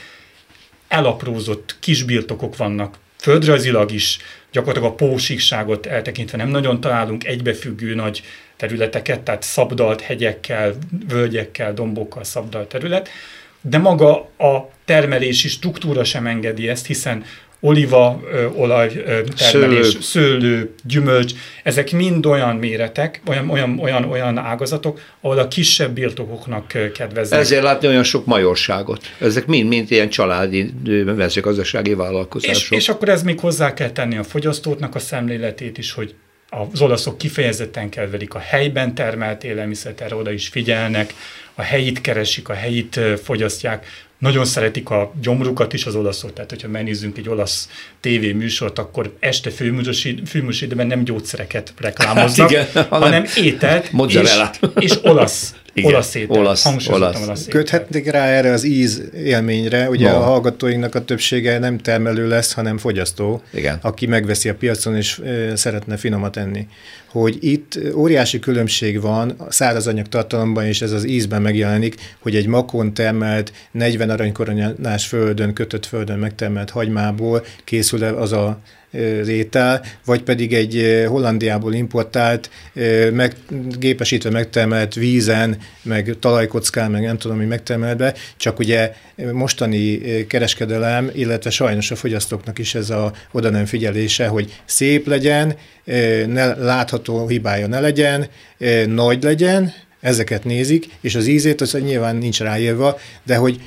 [0.88, 4.18] Elaprózott kis birtokok vannak, földrajzilag is,
[4.52, 8.22] gyakorlatilag a pósíkságot eltekintve nem nagyon találunk egybefüggő nagy
[8.56, 10.74] területeket, tehát szabdalt hegyekkel,
[11.08, 13.08] völgyekkel, dombokkal szabdalt terület,
[13.60, 17.24] de maga a termelési struktúra sem engedi ezt, hiszen
[17.60, 18.20] oliva
[18.54, 18.92] olaj
[19.36, 20.00] termelés, szőlő.
[20.00, 26.66] szőlő, gyümölcs, ezek mind olyan méretek, olyan, olyan, olyan, olyan ágazatok, ahol a kisebb birtokoknak
[26.94, 27.40] kedveznek.
[27.40, 29.00] Ezért látni olyan sok majorságot.
[29.18, 30.72] Ezek mind-mind ilyen családi
[31.16, 32.70] mezőgazdasági vállalkozások.
[32.70, 36.14] És, és akkor ez még hozzá kell tenni a fogyasztóknak a szemléletét is, hogy
[36.48, 41.14] az olaszok kifejezetten kedvelik a helyben termelt élelmiszert, erre oda is figyelnek,
[41.54, 43.86] a helyit keresik, a helyit fogyasztják,
[44.18, 47.68] nagyon szeretik a gyomrukat is az olaszok, tehát hogyha megnézzünk egy olasz
[48.00, 53.92] tévéműsort, akkor este főműsor időben nem gyógyszereket reklámoznak, hát igen, hanem ételt
[54.78, 57.22] és, és olasz Igen, olasz étel, olasz, olasz.
[57.22, 60.16] olasz Köthetnék rá erre az íz élményre, ugye no.
[60.16, 63.78] a hallgatóinknak a többsége nem termelő lesz, hanem fogyasztó, Igen.
[63.82, 65.20] aki megveszi a piacon és
[65.54, 66.66] szeretne finomat enni.
[67.06, 72.46] Hogy itt óriási különbség van a szárazanyag tartalomban, és ez az ízben megjelenik, hogy egy
[72.46, 78.60] makon termelt, 40 aranykoronás földön, kötött földön megtermelt hagymából készül az a
[79.20, 82.50] az vagy pedig egy Hollandiából importált,
[83.12, 83.34] meg,
[83.78, 88.92] gépesítve megtermelt vízen, meg talajkockán, meg nem tudom, mi megtermelt be, csak ugye
[89.32, 95.54] mostani kereskedelem, illetve sajnos a fogyasztóknak is ez a oda nem figyelése, hogy szép legyen,
[96.26, 96.95] ne, látható
[97.28, 98.26] hibája ne legyen,
[98.86, 103.60] nagy legyen, ezeket nézik, és az ízét az nyilván nincs ráírva, de hogy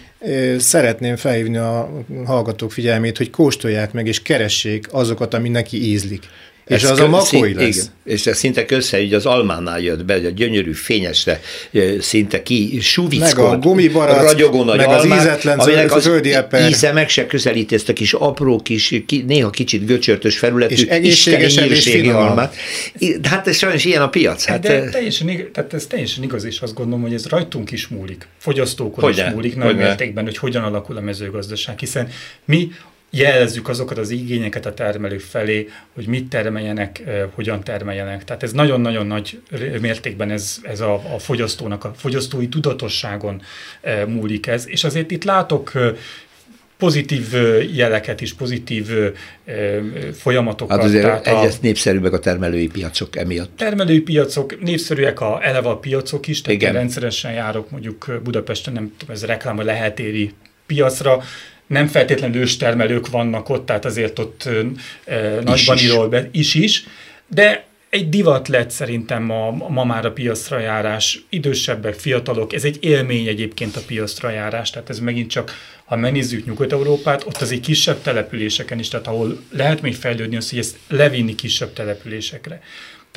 [0.57, 6.23] szeretném felhívni a hallgatók figyelmét, hogy kóstolják meg, és keressék azokat, ami neki ízlik.
[6.69, 7.75] És ez az a makói lesz.
[7.75, 7.87] Igen.
[8.05, 11.41] És ez szinte össze, így az almánál jött be, a gyönyörű fényesre
[11.99, 16.35] szinte ki suvickod, meg a gumibarack, ragyogó nagy meg almát, az ízetlen aminek az földi
[16.69, 20.83] íze meg se közelíti ezt a kis apró kis, ki, néha kicsit göcsörtös felületű, és
[20.83, 22.55] egészségesen és almát.
[23.23, 24.45] Hát ez sajnos ilyen a piac.
[24.45, 28.27] Hát, De teljesen, tehát ez teljesen igaz, és azt gondolom, hogy ez rajtunk is múlik,
[28.37, 32.07] fogyasztókon hogy is múlik nagy mértékben, hogy hogyan alakul a mezőgazdaság, hiszen
[32.45, 32.71] mi
[33.09, 37.03] jelezzük azokat az igényeket a termelők felé, hogy mit termeljenek,
[37.35, 38.23] hogyan termeljenek.
[38.23, 39.41] Tehát ez nagyon-nagyon nagy
[39.81, 43.41] mértékben ez, ez a, a fogyasztónak, a fogyasztói tudatosságon
[44.07, 44.67] múlik ez.
[44.67, 45.71] És azért itt látok
[46.77, 47.33] pozitív
[47.75, 48.87] jeleket is, pozitív
[50.13, 50.77] folyamatokat.
[50.77, 53.57] Hát azért tehát egyes a, népszerűbbek a termelői piacok emiatt.
[53.57, 56.73] Termelői piacok, népszerűek a eleve a piacok is, tehát Igen.
[56.73, 60.33] rendszeresen járok mondjuk Budapesten, nem tudom, ez reklám a lehetéri
[60.65, 61.23] piacra,
[61.69, 64.49] nem feltétlenül őstermelők vannak ott, tehát azért ott
[65.05, 66.83] e, nagyban is, be is is,
[67.27, 72.77] de egy divat lett szerintem ma, ma már a piacra járás, idősebbek, fiatalok, ez egy
[72.79, 75.51] élmény egyébként a piacra járás, tehát ez megint csak,
[75.85, 80.49] ha megnézzük Nyugat-Európát, ott az egy kisebb településeken is, tehát ahol lehet még fejlődni az,
[80.49, 82.61] hogy ezt levinni kisebb településekre.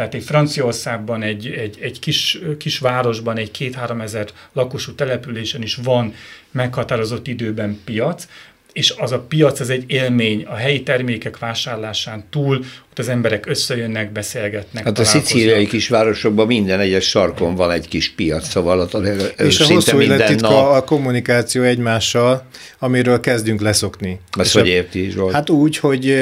[0.03, 5.75] Tehát egy Franciaországban, egy, egy, egy kis, kis városban, egy két-három ezer lakosú településen is
[5.75, 6.15] van
[6.51, 8.27] meghatározott időben piac,
[8.73, 13.47] és az a piac, ez egy élmény a helyi termékek vásárlásán túl, ott az emberek
[13.47, 14.85] összejönnek, beszélgetnek.
[14.85, 19.07] Hát a szicíliai kisvárosokban minden egyes sarkon van egy kis piac, szóval ott
[19.39, 20.73] És a hosszú élettitka nap...
[20.73, 22.47] a kommunikáció egymással,
[22.79, 24.21] amiről kezdünk leszokni.
[24.39, 25.33] Ezt hogy érti, Zsolt?
[25.33, 26.15] Hát úgy, hogy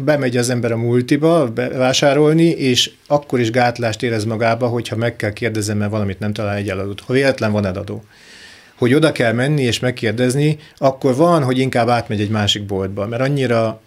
[0.00, 5.32] bemegy az ember a multiba vásárolni, és akkor is gátlást érez magába, hogyha meg kell
[5.32, 7.00] kérdezem, mert valamit nem talál egy eladót.
[7.00, 8.04] Ha véletlen van eladó
[8.78, 13.22] hogy oda kell menni és megkérdezni, akkor van, hogy inkább átmegy egy másik boltba, mert
[13.22, 13.80] annyira,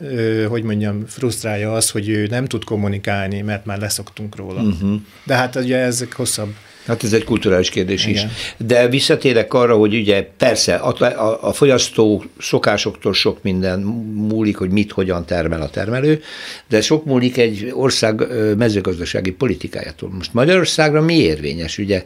[0.47, 4.61] hogy mondjam, frusztrálja az, hogy ő nem tud kommunikálni, mert már leszoktunk róla.
[4.61, 5.01] Uh-huh.
[5.23, 6.53] De hát ugye ezek hosszabb
[6.85, 8.25] Hát ez egy kulturális kérdés Igen.
[8.25, 8.53] is.
[8.57, 13.79] De visszatérek arra, hogy ugye persze a, a, a fogyasztó szokásoktól sok minden
[14.13, 16.21] múlik, hogy mit, hogyan termel a termelő,
[16.67, 18.23] de sok múlik egy ország
[18.57, 20.09] mezőgazdasági politikájától.
[20.09, 21.77] Most Magyarországra mi érvényes?
[21.77, 22.03] Ugye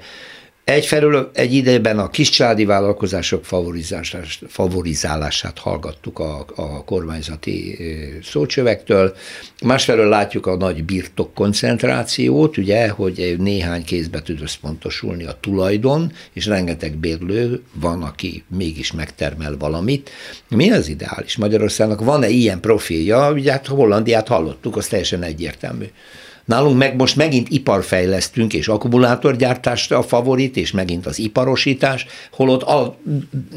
[0.65, 7.77] Egyfelől egy idejében a kiscsaládi vállalkozások favorizálását, favorizálását hallgattuk a, a kormányzati
[8.23, 9.15] szócsövektől,
[9.63, 16.45] másfelől látjuk a nagy birtok koncentrációt, ugye, hogy néhány kézbe tud összpontosulni a tulajdon, és
[16.45, 20.09] rengeteg bérlő van, aki mégis megtermel valamit.
[20.49, 21.37] Mi az ideális?
[21.37, 23.31] Magyarországnak van-e ilyen profilja?
[23.31, 25.85] Ugye hát Hollandiát hallottuk, az teljesen egyértelmű.
[26.45, 32.97] Nálunk meg most megint iparfejlesztünk, és akkumulátorgyártást a favorit, és megint az iparosítás, holott a,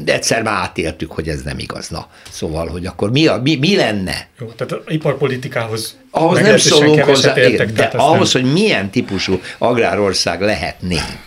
[0.05, 1.89] egyszer már átéltük, hogy ez nem igaz.
[1.89, 4.27] Na, szóval, hogy akkor mi, a, mi, mi lenne?
[4.39, 8.43] Jó, tehát az iparpolitikához ahhoz nem szólunk hozzá, értek, de ahhoz, nem...
[8.43, 11.21] hogy milyen típusú agrárország lehetnénk.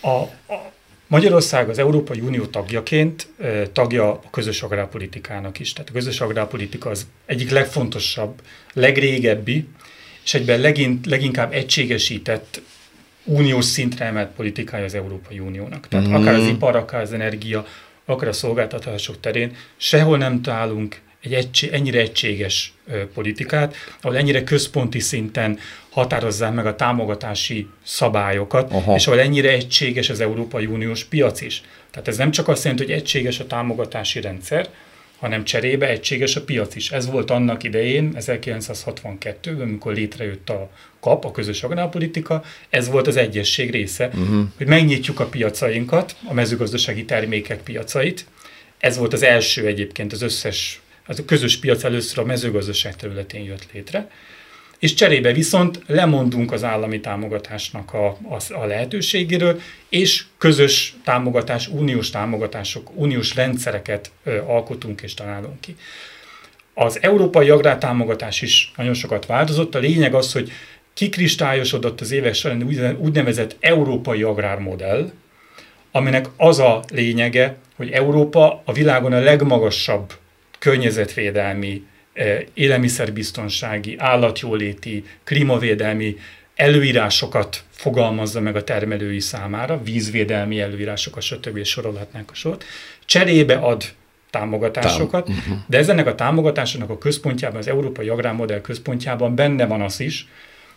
[0.00, 0.72] A, a
[1.06, 3.28] Magyarország az Európai Unió tagjaként
[3.72, 5.72] tagja a közös agrárpolitikának is.
[5.72, 8.40] Tehát a közös agrárpolitika az egyik legfontosabb,
[8.72, 9.68] legrégebbi
[10.26, 12.62] és egyben legint, leginkább egységesített
[13.24, 15.88] uniós szintre emelt politikája az Európai Uniónak.
[15.88, 16.14] Tehát mm.
[16.14, 17.66] akár az ipar, akár az energia,
[18.04, 24.44] akár a szolgáltatások terén sehol nem találunk egy egység, ennyire egységes ö, politikát, ahol ennyire
[24.44, 25.58] központi szinten
[25.90, 28.94] határozzák meg a támogatási szabályokat, Aha.
[28.94, 31.62] és ahol ennyire egységes az Európai Uniós piac is.
[31.90, 34.68] Tehát ez nem csak azt jelenti, hogy egységes a támogatási rendszer,
[35.18, 36.90] hanem cserébe egységes a piac is.
[36.90, 43.16] Ez volt annak idején, 1962-ben, amikor létrejött a KAP, a közös agrárpolitika, ez volt az
[43.16, 44.46] egyesség része, uh-huh.
[44.56, 48.26] hogy megnyitjuk a piacainkat, a mezőgazdasági termékek piacait.
[48.78, 53.42] Ez volt az első egyébként az összes, az a közös piac először a mezőgazdaság területén
[53.42, 54.10] jött létre.
[54.78, 62.10] És cserébe viszont lemondunk az állami támogatásnak a, a, a lehetőségéről, és közös támogatás, uniós
[62.10, 65.76] támogatások, uniós rendszereket ö, alkotunk és találunk ki.
[66.74, 69.74] Az európai agrártámogatás is nagyon sokat változott.
[69.74, 70.50] A lényeg az, hogy
[70.94, 75.10] kikristályosodott az évek során úgynevezett európai agrármodell,
[75.90, 80.12] aminek az a lényege, hogy Európa a világon a legmagasabb
[80.58, 81.82] környezetvédelmi,
[82.54, 86.16] élelmiszerbiztonsági, állatjóléti, klímavédelmi
[86.54, 91.56] előírásokat fogalmazza meg a termelői számára, vízvédelmi előírásokat, stb.
[91.56, 92.64] és sorolhatnánk a sort.
[93.04, 93.84] Cserébe ad
[94.30, 95.56] támogatásokat, Tám- uh-huh.
[95.66, 100.28] de ezennek a támogatásoknak a központjában, az Európai Agrármodell központjában benne van az is,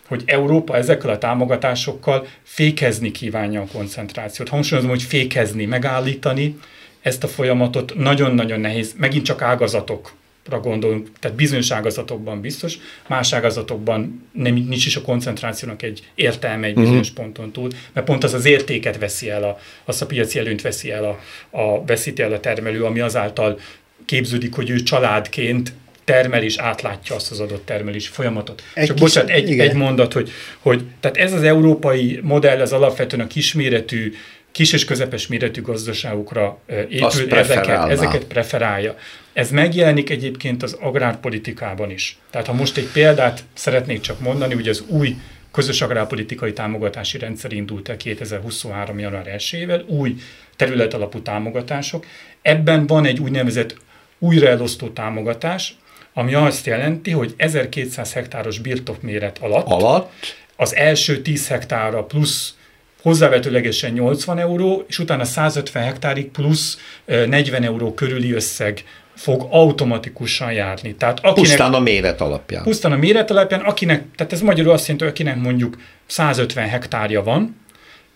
[0.06, 4.48] hogy Európa ezekkel a támogatásokkal fékezni kívánja a koncentrációt.
[4.48, 6.58] Hangsúlyozom, hogy fékezni, megállítani
[7.00, 10.12] ezt a folyamatot nagyon-nagyon nehéz, megint csak ágazatok
[10.48, 16.74] gondolunk, tehát bizonyos ágazatokban biztos, más ágazatokban nem, nincs is a koncentrációnak egy értelme egy
[16.74, 17.24] bizonyos uh-huh.
[17.24, 20.90] ponton túl, mert pont az az értéket veszi el, a, azt a piaci előnyt veszi
[20.90, 21.18] el, a,
[21.60, 23.58] a, veszíti el a termelő, ami azáltal
[24.04, 25.72] képződik, hogy ő családként
[26.04, 28.62] termel és átlátja azt az adott termelési folyamatot.
[28.74, 32.72] Egy Csak kis, bocsánat, egy, egy mondat, hogy, hogy tehát ez az európai modell, ez
[32.72, 34.12] alapvetően a kisméretű,
[34.52, 36.58] kis és közepes méretű gazdaságokra
[36.88, 38.96] épül, ezeket, ezeket preferálja.
[39.32, 42.18] Ez megjelenik egyébként az agrárpolitikában is.
[42.30, 45.16] Tehát ha most egy példát szeretnék csak mondani, hogy az új
[45.52, 48.98] közös agrárpolitikai támogatási rendszer indult el 2023.
[48.98, 50.16] január 1-ével, új
[50.56, 52.06] területalapú támogatások.
[52.42, 53.76] Ebben van egy úgynevezett
[54.18, 55.74] újraelosztó támogatás,
[56.14, 60.12] ami azt jelenti, hogy 1200 hektáros birtokméret alatt, alatt
[60.56, 62.54] az első 10 hektára plusz
[63.02, 68.84] hozzávetőlegesen 80 euró, és utána 150 hektárig plusz 40 euró körüli összeg
[69.14, 70.94] fog automatikusan járni.
[70.94, 72.62] Tehát akinek, pusztán a méret alapján.
[72.62, 77.22] Pusztán a méret alapján, akinek, tehát ez magyarul azt jelenti, hogy akinek mondjuk 150 hektárja
[77.22, 77.56] van,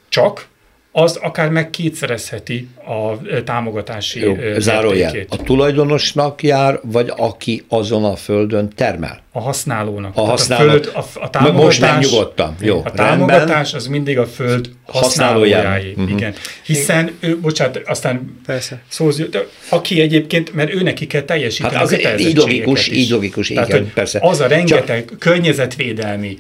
[0.08, 0.46] csak
[0.96, 5.14] az akár meg kétszerezheti a támogatási Jó, zárójel.
[5.28, 9.22] A tulajdonosnak jár, vagy aki azon a földön termel?
[9.32, 10.12] A használónak.
[10.16, 10.68] A használó.
[10.68, 12.56] A, föld, a, a támogatás, Most megnyugodtam.
[12.60, 13.74] Jó, a támogatás rendben.
[13.74, 15.90] az mindig a föld használójáé.
[15.90, 16.10] Uh-huh.
[16.10, 16.34] Igen.
[16.62, 18.82] Hiszen ő, bocsánat, aztán Persze.
[18.88, 19.14] Szóval,
[19.68, 23.66] aki egyébként, mert ő neki kell teljesíteni hát az, az így logikus, így logikus, igen,
[23.66, 24.18] Tehát, persze.
[24.22, 25.18] Az a rengeteg Csak...
[25.18, 26.38] környezetvédelmi,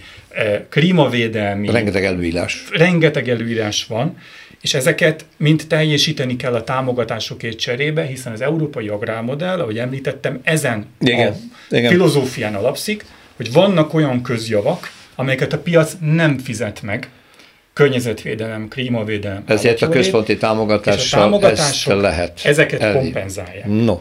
[0.68, 1.70] klímavédelmi.
[1.70, 2.64] Rengeteg előírás.
[2.70, 4.16] Rengeteg előírás van,
[4.64, 10.86] és ezeket mind teljesíteni kell a támogatásokért cserébe, hiszen az európai agrármodell, ahogy említettem, ezen
[11.00, 11.32] igen,
[11.70, 11.90] a igen.
[11.90, 13.04] filozófián alapszik,
[13.36, 17.08] hogy vannak olyan közjavak, amelyeket a piac nem fizet meg,
[17.72, 19.42] környezetvédelem, klímavédelem.
[19.46, 22.40] Ezért a központi támogatással ezt lehet.
[22.44, 23.02] Ezeket elég.
[23.02, 23.66] kompenzálják.
[23.66, 24.00] No,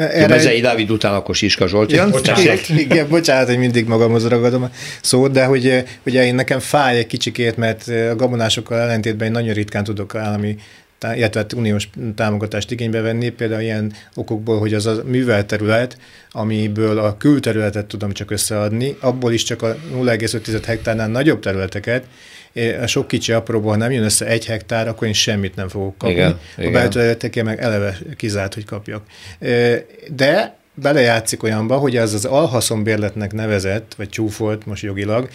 [0.00, 0.62] erre Mezei egy...
[0.62, 2.10] Dávid után akkor Siska Zsolt jön.
[2.10, 2.68] Bocsánat.
[2.68, 4.70] Igen, bocsánat, hogy mindig magamhoz ragadom a
[5.02, 9.54] szót, de hogy ugye én nekem fáj egy kicsikét, mert a gabonásokkal ellentétben én nagyon
[9.54, 10.56] ritkán tudok állami
[11.14, 15.98] illetve hát uniós támogatást igénybe venni, például ilyen okokból, hogy az a művelterület,
[16.30, 22.04] amiből a külterületet tudom csak összeadni, abból is csak a 0,5 hektárnál nagyobb területeket,
[22.82, 25.98] a sok kicsi apróból, ha nem jön össze egy hektár, akkor én semmit nem fogok
[25.98, 26.14] kapni.
[26.14, 29.02] Igen, a belterületekért meg eleve kizárt, hogy kapjak.
[30.14, 35.28] De belejátszik olyanba, hogy az az alhaszonbérletnek nevezett, vagy csúfolt most jogilag,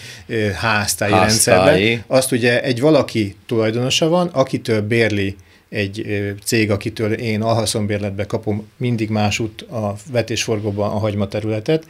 [0.56, 5.36] háztáji, háztáji rendszerben, azt ugye egy valaki tulajdonosa van, akitől bérli
[5.70, 11.84] egy cég, akitől én alhaszonbérletbe kapom mindig másút a vetésforgóban a hagyma területet.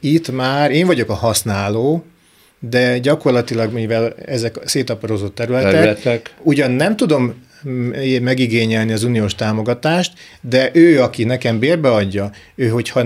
[0.00, 2.04] Itt már én vagyok a használó,
[2.60, 7.46] de gyakorlatilag, mivel ezek szétaparozott területek, területek, ugyan nem tudom
[8.20, 13.04] megigényelni az uniós támogatást, de ő, aki nekem bérbe adja, ő, hogyha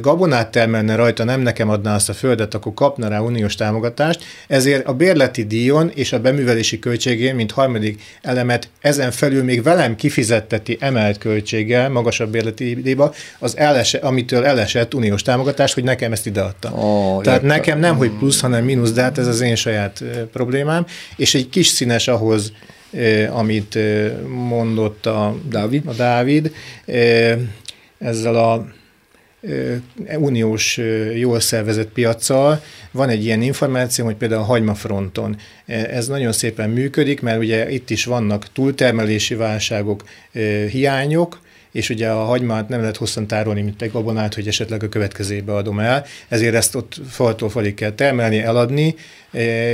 [0.00, 4.86] gabonát termelne rajta, nem nekem adná azt a földet, akkor kapna rá uniós támogatást, ezért
[4.86, 10.76] a bérleti díjon és a beművelési költségén, mint harmadik elemet, ezen felül még velem kifizetteti
[10.80, 16.70] emelt költséggel, magasabb bérleti díjba, az elese, amitől elesett uniós támogatás, hogy nekem ezt ideadta.
[16.70, 17.54] Oh, Tehát érte.
[17.54, 21.48] nekem nem, hogy plusz, hanem mínusz, de hát ez az én saját problémám, és egy
[21.48, 22.52] kis színes ahhoz,
[23.30, 23.78] amit
[24.28, 26.52] mondott a Dávid, a Dávid
[27.98, 28.66] ezzel a
[30.16, 30.80] uniós
[31.14, 32.62] jól szervezett piaccal.
[32.90, 37.90] Van egy ilyen információ, hogy például a hagymafronton ez nagyon szépen működik, mert ugye itt
[37.90, 40.04] is vannak túltermelési válságok,
[40.70, 41.40] hiányok,
[41.72, 45.54] és ugye a hagymát nem lehet hosszan tárolni, mint egy gabonát, hogy esetleg a következőbe
[45.54, 48.94] adom el, ezért ezt ott faltól falig kell termelni, eladni,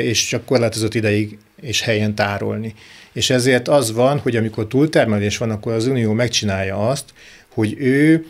[0.03, 2.75] és csak korlátozott ideig és helyen tárolni.
[3.19, 7.05] És ezért az van, hogy amikor túltermelés van, akkor az Unió megcsinálja azt,
[7.55, 8.27] hogy ő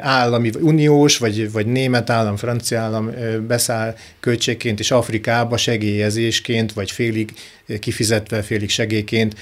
[0.00, 3.10] állami, uniós, vagy, vagy német állam, francia állam
[3.46, 7.32] beszáll költségként, és Afrikába segélyezésként, vagy félig
[7.80, 9.34] kifizetve, félig segélyként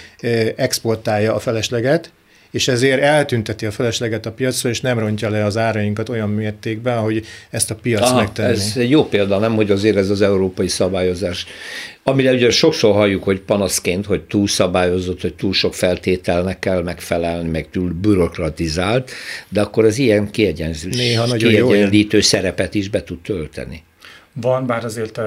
[0.56, 2.12] exportálja a felesleget,
[2.52, 6.98] és ezért eltünteti a felesleget a piacra, és nem rontja le az árainkat olyan mértékben,
[6.98, 8.50] hogy ezt a piac Aha, megtenni.
[8.50, 11.46] Ez egy jó példa, nem, hogy azért ez az európai szabályozás.
[12.02, 17.48] Amire ugye sokszor halljuk, hogy panaszként, hogy túl szabályozott, hogy túl sok feltételnek kell megfelelni,
[17.48, 19.10] meg túl bürokratizált,
[19.48, 23.82] de akkor az ilyen kiegyenlítő szerepet is be tud tölteni.
[24.32, 25.20] Van, bár azért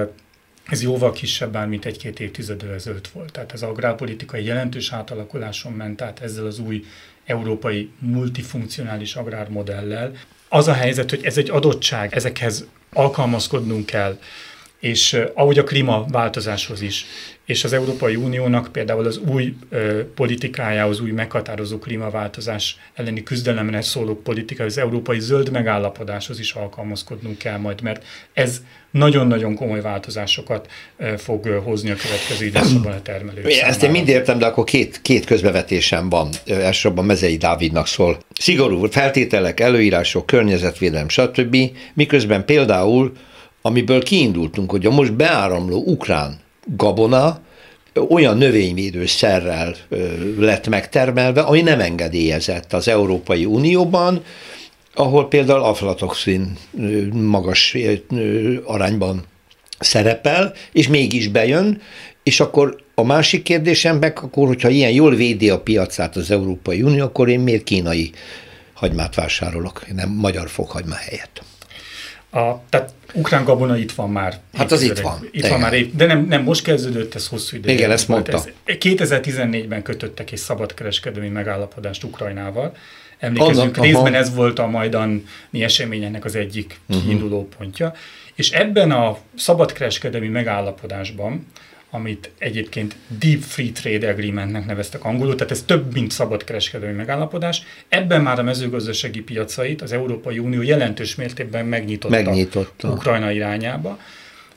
[0.69, 3.31] ez jóval kisebb már, mint egy-két évtizedel ezelőtt volt.
[3.31, 6.83] Tehát ez agrárpolitikai jelentős átalakuláson ment át ezzel az új
[7.25, 10.11] európai multifunkcionális agrármodellel.
[10.49, 14.19] Az a helyzet, hogy ez egy adottság, ezekhez alkalmazkodnunk kell,
[14.79, 17.05] és ahogy a klímaváltozáshoz is,
[17.45, 24.21] és az Európai Uniónak például az új ö, politikájához, új meghatározó klímaváltozás elleni küzdelemre szóló
[24.21, 30.67] politika, az európai zöld megállapodáshoz is alkalmazkodnunk kell majd, mert ez nagyon-nagyon komoly változásokat
[30.97, 33.85] ö, fog hozni a következő időszakban a termelők Ezt számára.
[33.85, 36.29] én mind értem, de akkor két, két közbevetésem van.
[36.45, 38.17] Elsősorban Mezei Dávidnak szól.
[38.39, 41.57] Szigorú feltételek, előírások, környezetvédelem, stb.
[41.93, 43.11] Miközben például
[43.61, 47.39] amiből kiindultunk, hogy a most beáramló ukrán gabona
[48.09, 49.75] olyan növényvédőszerrel
[50.37, 54.23] lett megtermelve, ami nem engedélyezett az Európai Unióban,
[54.93, 56.57] ahol például aflatoxin
[57.13, 57.77] magas
[58.63, 59.23] arányban
[59.79, 61.81] szerepel, és mégis bejön,
[62.23, 66.81] és akkor a másik kérdésem meg, akkor, hogyha ilyen jól védi a piacát az Európai
[66.81, 68.11] Unió, akkor én miért kínai
[68.73, 71.43] hagymát vásárolok, nem magyar fokhagymá helyett?
[72.35, 74.39] A, tehát ukrán gabona itt van már.
[74.53, 75.19] Hát az itt van.
[75.23, 75.49] Itt Igen.
[75.49, 77.77] van már, de nem, nem most kezdődött, ez hosszú ideje.
[77.77, 78.31] Igen, ezt mondta.
[78.31, 82.75] Ez, 2014-ben kötöttek egy szabadkereskedelmi megállapodást Ukrajnával.
[83.19, 84.15] Emlékezzünk, Annak, részben aha.
[84.15, 87.05] ez volt a majdani eseményeknek az egyik uh-huh.
[87.05, 87.93] kiinduló pontja.
[88.33, 91.47] És ebben a szabadkereskedelmi megállapodásban
[91.89, 97.61] amit egyébként Deep Free Trade Agreementnek neveztek angolul, tehát ez több, mint szabadkereskedelmi megállapodás.
[97.89, 102.89] Ebben már a mezőgazdasági piacait az Európai Unió jelentős mértékben megnyitotta, megnyitotta.
[102.89, 103.99] Ukrajna irányába.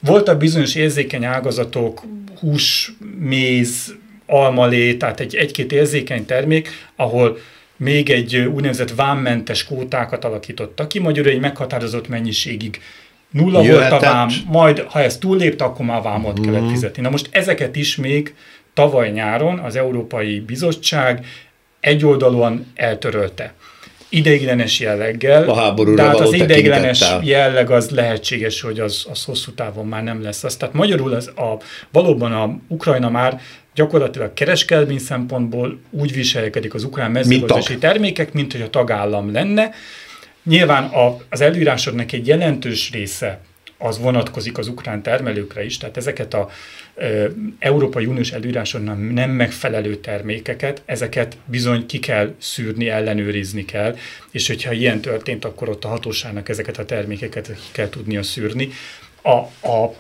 [0.00, 2.02] Voltak bizonyos érzékeny ágazatok,
[2.40, 3.94] hús, méz,
[4.26, 7.38] almalé, tehát egy, egy-két érzékeny termék, ahol
[7.76, 12.80] még egy úgynevezett vámmentes kótákat alakítottak ki, magyarul egy meghatározott mennyiségig
[13.30, 13.90] nulla Jöhetett.
[13.90, 16.42] volt a vám, majd ha ez túllépte, akkor már vámot mm.
[16.42, 17.02] kellett fizetni.
[17.02, 18.34] Na most ezeket is még
[18.74, 21.26] tavaly nyáron az Európai Bizottság
[21.80, 23.54] egyoldalúan eltörölte.
[24.10, 29.86] Ideiglenes jelleggel, a háborúra hát az ideiglenes jelleg az lehetséges, hogy az, az hosszú távon
[29.86, 30.44] már nem lesz.
[30.44, 31.62] Az, tehát magyarul az a,
[31.92, 33.40] valóban a Ukrajna már
[33.74, 39.70] gyakorlatilag kereskedelmi szempontból úgy viselkedik az ukrán mezőgazdasági termékek, mint hogy a tagállam lenne,
[40.48, 43.40] Nyilván a, az előírásoknak egy jelentős része
[43.78, 46.48] az vonatkozik az ukrán termelőkre is, tehát ezeket a
[46.96, 47.06] e,
[47.58, 53.96] Európai Uniós előírásoknak nem megfelelő termékeket, ezeket bizony ki kell szűrni, ellenőrizni kell,
[54.30, 58.68] és hogyha ilyen történt, akkor ott a hatóságnak ezeket a termékeket ki kell tudnia szűrni.
[59.22, 59.36] A,
[59.68, 59.94] a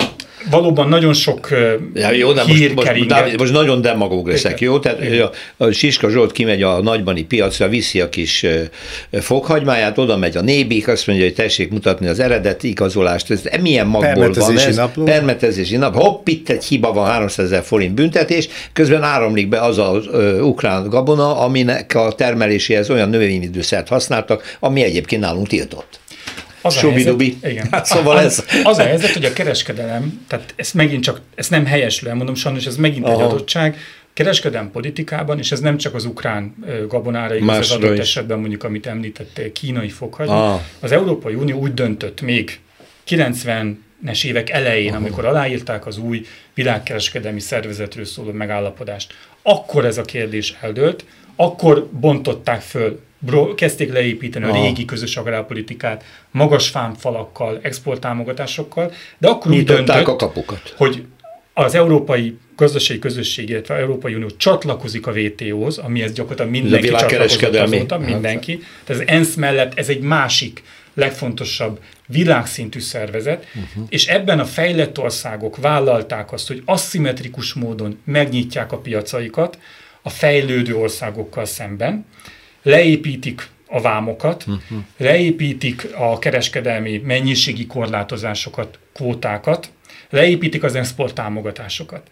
[0.50, 1.48] valóban nagyon sok
[1.94, 4.78] ja, jó, de hír most, most, Dávid, most nagyon demagóg leszek, jó?
[4.78, 5.00] Tehát
[5.56, 8.46] a, a Siska Zsolt kimegy a nagybani piacra, viszi a kis
[9.12, 13.30] fokhagymáját, oda megy a nébik, azt mondja, hogy tessék mutatni az eredeti igazolást.
[13.30, 14.76] Ez milyen magból van ez?
[14.76, 15.04] Napló.
[15.04, 15.94] Permetezési nap.
[15.94, 20.06] Hopp, itt egy hiba van, 300 ezer forint büntetés, közben áramlik be az az
[20.40, 26.00] ukrán gabona, aminek a termeléséhez olyan növényvédőszert használtak, ami egyébként nálunk tiltott.
[26.62, 27.68] Az a helyzet, igen.
[27.70, 28.44] Hát szóval ez...
[28.64, 32.66] Az a helyzet, hogy a kereskedelem, tehát ezt megint csak, ezt nem helyeslően mondom, sajnos
[32.66, 33.14] ez megint Aha.
[33.14, 33.76] egy adottság,
[34.12, 36.54] kereskedelem politikában, és ez nem csak az ukrán
[36.88, 37.98] gabonára igaz, az adott is.
[37.98, 40.28] esetben mondjuk, amit említettél, kínai fokhagy.
[40.28, 40.60] Ah.
[40.80, 42.58] Az Európai Unió úgy döntött még
[43.08, 44.98] 90-es évek elején, Aha.
[44.98, 51.04] amikor aláírták az új világkereskedelmi szervezetről szóló megállapodást, akkor ez a kérdés eldőlt,
[51.36, 53.00] akkor bontották föl
[53.54, 60.74] kezdték leépíteni a régi közös agrárpolitikát magas fámfalakkal, exporttámogatásokkal, de akkor úgy döntött, a kapukat.
[60.76, 61.04] hogy
[61.54, 67.56] az európai gazdasági közösség, illetve az Európai Unió csatlakozik a WTO-hoz, amihez gyakorlatilag mindenki csatlakozott
[67.56, 68.62] azóta, mindenki.
[68.84, 70.62] Tehát az ENSZ mellett ez egy másik
[70.94, 73.84] legfontosabb világszintű szervezet, uh-huh.
[73.88, 79.58] és ebben a fejlett országok vállalták azt, hogy aszimmetrikus módon megnyitják a piacaikat
[80.02, 82.06] a fejlődő országokkal szemben,
[82.62, 84.78] leépítik a vámokat, uh-huh.
[84.96, 89.70] leépítik a kereskedelmi mennyiségi korlátozásokat, kvótákat,
[90.10, 92.10] leépítik az export támogatásokat.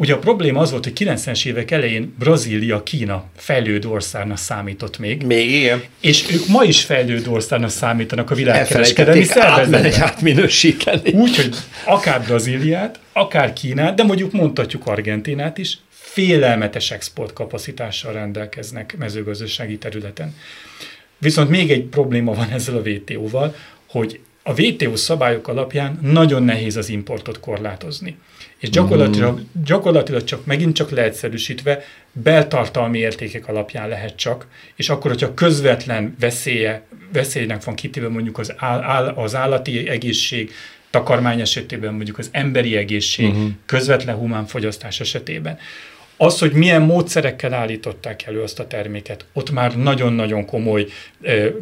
[0.00, 5.22] Ugye a probléma az volt, hogy 90-es évek elején Brazília, Kína fejlődő országnak számított még.
[5.22, 5.82] Még igen.
[6.00, 10.02] És ők ma is fejlődő országnak számítanak a világkereskedelmi szervezetben.
[10.02, 11.10] átminősíteni.
[11.10, 20.34] Úgyhogy akár Brazíliát, akár Kínát, de mondjuk mondhatjuk Argentinát is, félelmetes exportkapacitással rendelkeznek mezőgazdasági területen.
[21.18, 23.54] Viszont még egy probléma van ezzel a WTO-val,
[23.88, 28.16] hogy a WTO szabályok alapján nagyon nehéz az importot korlátozni.
[28.58, 34.46] És gyakorlatilag, gyakorlatilag csak megint csak leegyszerűsítve beltartalmi értékek alapján lehet csak,
[34.76, 36.82] és akkor, hogyha közvetlen veszélye,
[37.12, 40.52] veszélynek van kitéve mondjuk az, áll, az állati egészség,
[40.90, 43.48] takarmány esetében mondjuk az emberi egészség, uh-huh.
[43.66, 45.58] közvetlen humán fogyasztás esetében,
[46.16, 50.86] az, hogy milyen módszerekkel állították elő azt a terméket, ott már nagyon-nagyon komoly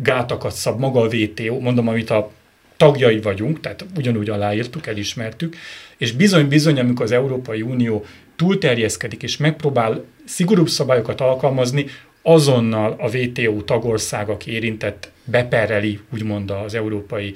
[0.02, 2.30] gátakat szab maga a VTO, mondom, amit a
[2.76, 5.56] tagjai vagyunk, tehát ugyanúgy aláírtuk, elismertük,
[5.96, 8.04] és bizony-bizony, amikor az Európai Unió
[8.36, 11.86] túlterjeszkedik és megpróbál szigorúbb szabályokat alkalmazni,
[12.22, 17.34] azonnal a WTO tagország, aki érintett, bepereli úgymond az Európai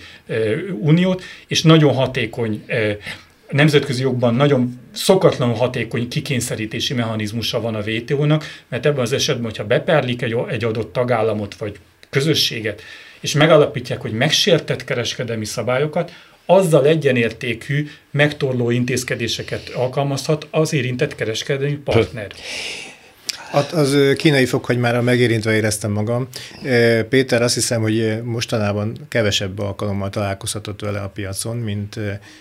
[0.80, 2.64] Uniót, és nagyon hatékony
[3.50, 9.66] nemzetközi jogban nagyon szokatlanul hatékony kikényszerítési mechanizmusa van a WTO-nak, mert ebben az esetben, hogyha
[9.66, 11.78] beperlik egy, egy adott tagállamot vagy
[12.10, 12.82] közösséget,
[13.20, 16.12] és megalapítják, hogy megsértett kereskedelmi szabályokat,
[16.46, 22.32] azzal egyenértékű megtorló intézkedéseket alkalmazhat az érintett kereskedelmi partner.
[23.72, 26.28] Az kínai fokhagymárra megérintve éreztem magam.
[27.08, 31.96] Péter, azt hiszem, hogy mostanában kevesebb alkalommal találkozhatott vele a piacon, mint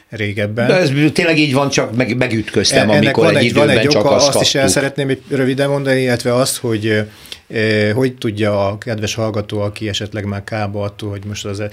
[0.10, 0.68] régebben.
[0.68, 3.70] De ez tényleg így van, csak meg, megütköztem, e, Ennek amikor van egy, egy van
[3.70, 7.04] egy csak oka, azt, azt is el szeretném röviden mondani, illetve azt, hogy
[7.94, 11.64] hogy tudja a kedves hallgató, aki esetleg már kába attól, hogy most az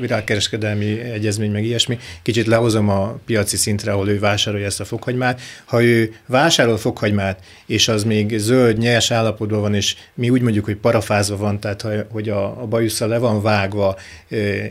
[0.00, 5.40] világkereskedelmi egyezmény meg ilyesmi, kicsit lehozom a piaci szintre, ahol ő vásárolja ezt a fokhagymát.
[5.64, 10.64] Ha ő vásárol fokhagymát, és az még zöld, nyers állapotban van, és mi úgy mondjuk,
[10.64, 13.96] hogy parafázva van, tehát hogy a, a bajusza le van vágva,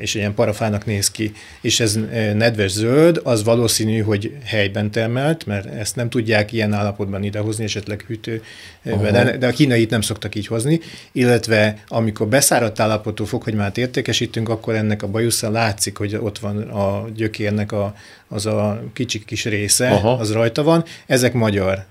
[0.02, 2.00] és ilyen parafának néz ki, és ez
[2.34, 8.04] nedves zöld, az valószínű, hogy helyben termelt, mert ezt nem tudják ilyen állapotban idehozni, esetleg
[8.08, 8.44] hűtő,
[8.84, 10.80] de, de a kínait nem szoktak így hozni,
[11.12, 17.10] illetve amikor beszáradt állapotú fokhagymát értékesítünk, akkor ennek a bajusza látszik, hogy ott van a
[17.16, 17.94] gyökérnek a,
[18.28, 20.12] az a kicsi kis része, Aha.
[20.12, 20.84] az rajta van.
[21.06, 21.86] Ezek magyar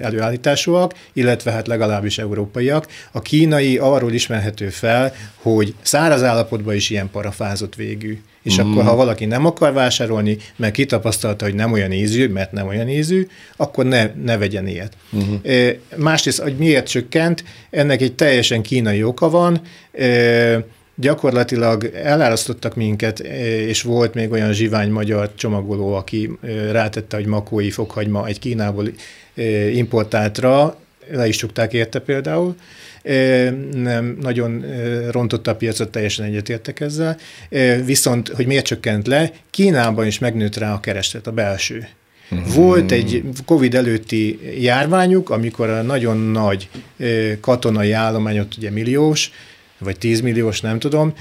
[0.00, 2.86] előállításúak, illetve hát legalábbis európaiak.
[3.12, 8.20] A kínai arról ismerhető fel, hogy száraz állapotban is ilyen parafázott végű.
[8.42, 8.70] És mm.
[8.70, 12.88] akkor, ha valaki nem akar vásárolni, mert kitapasztalta, hogy nem olyan ízű, mert nem olyan
[12.88, 14.96] ízű, akkor ne, ne vegyen ilyet.
[15.16, 15.34] Mm.
[15.42, 19.60] E, másrészt, hogy miért csökkent, ennek egy teljesen kínai oka van.
[19.92, 20.64] E,
[21.00, 23.18] gyakorlatilag elárasztottak minket,
[23.66, 26.30] és volt még olyan zsivány magyar csomagoló, aki
[26.70, 28.88] rátette, hogy makói fokhagyma egy Kínából
[29.72, 30.76] importáltra,
[31.12, 32.56] le is csukták érte például,
[33.74, 34.64] nem nagyon
[35.10, 37.16] rontotta a piacot, teljesen egyetértek ezzel.
[37.84, 41.88] Viszont, hogy miért csökkent le, Kínában is megnőtt rá a kereslet, a belső.
[42.28, 42.52] Mhm.
[42.54, 46.68] Volt egy Covid előtti járványuk, amikor a nagyon nagy
[47.40, 49.30] katonai állományot, ugye milliós,
[49.80, 51.12] vagy 10 milliós, nem tudom,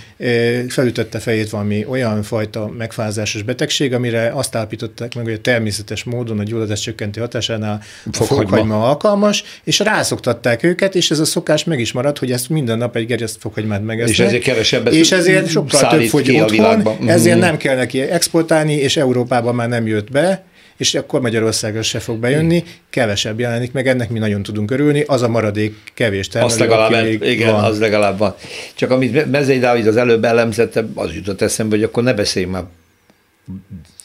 [0.67, 6.39] felütötte fejét valami olyan fajta megfázásos betegség, amire azt állapították meg, hogy a természetes módon
[6.39, 11.79] a gyulladás csökkenti hatásánál a fokhagyma alkalmas, és rászoktatták őket, és ez a szokás meg
[11.79, 14.17] is maradt, hogy ezt minden nap egy gerjeszt fokhagymát megesznek.
[14.17, 17.45] És ezért kevesebbet És ezért sokkal több fogy otthon, ezért mhm.
[17.45, 20.43] nem kell neki exportálni, és Európában már nem jött be,
[20.79, 25.21] és akkor Magyarországra se fog bejönni, kevesebb jelenik meg, ennek mi nagyon tudunk örülni, az
[25.21, 27.63] a maradék kevés termelő, Azt legalább, igen, van.
[27.63, 28.35] az legalább van.
[28.75, 32.63] Csak amit Mezei Dávid az előbb elemzette, az jutott eszembe, hogy akkor ne beszéljünk már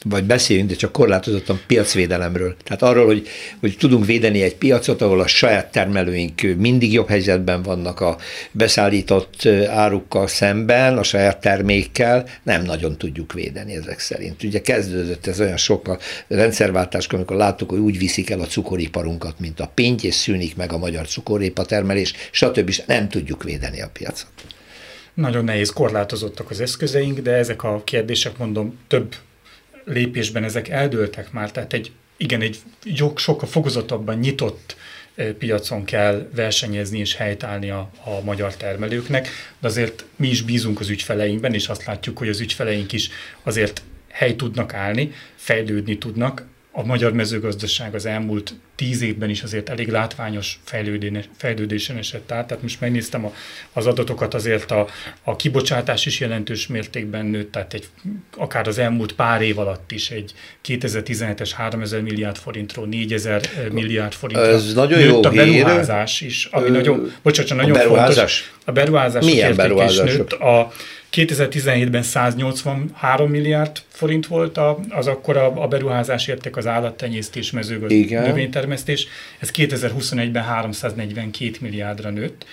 [0.09, 2.55] vagy beszéljünk, de csak korlátozottan piacvédelemről.
[2.63, 3.27] Tehát arról, hogy,
[3.59, 8.17] hogy tudunk védeni egy piacot, ahol a saját termelőink mindig jobb helyzetben vannak a
[8.51, 14.43] beszállított árukkal szemben, a saját termékkel, nem nagyon tudjuk védeni ezek szerint.
[14.43, 15.97] Ugye kezdődött ez olyan sok a
[16.27, 20.73] rendszerváltáskor, amikor láttuk, hogy úgy viszik el a cukoriparunkat, mint a pinty, és szűnik meg
[20.73, 22.73] a magyar cukorépa termelés, stb.
[22.87, 24.29] Nem tudjuk védeni a piacot.
[25.13, 29.15] Nagyon nehéz, korlátozottak az eszközeink, de ezek a kérdések, mondom, több
[29.85, 32.57] lépésben ezek eldőltek már, tehát egy, igen, egy
[33.15, 34.75] sokkal fokozottabban nyitott
[35.37, 39.27] piacon kell versenyezni és helytállni a, a magyar termelőknek,
[39.59, 43.09] de azért mi is bízunk az ügyfeleinkben, és azt látjuk, hogy az ügyfeleink is
[43.43, 43.81] azért
[44.11, 46.45] hely tudnak állni, fejlődni tudnak,
[46.77, 50.59] a magyar mezőgazdaság az elmúlt tíz évben is azért elég látványos
[51.37, 52.47] fejlődésen esett át.
[52.47, 53.33] Tehát most megnéztem a,
[53.73, 54.87] az adatokat, azért a,
[55.23, 57.87] a kibocsátás is jelentős mértékben nőtt, tehát egy,
[58.37, 60.33] akár az elmúlt pár év alatt is egy
[60.67, 66.27] 2017-es 3000 milliárd forintról 4000 milliárd forintra Ez nagyon nőtt jó a beruházás hír.
[66.29, 68.15] is, ami Ö, nagyon, bocsánat, nagyon a beruházás?
[68.15, 68.53] fontos.
[68.65, 70.15] A beruházás Milyen beruházás?
[70.15, 70.31] nőtt.
[70.33, 70.71] A,
[71.15, 78.25] 2017-ben 183 milliárd forint volt a, az akkor a, a beruházás érték az állattenyésztés, mezőgazdaság,
[78.25, 79.07] növénytermesztés.
[79.39, 82.45] Ez 2021-ben 342 milliárdra nőtt.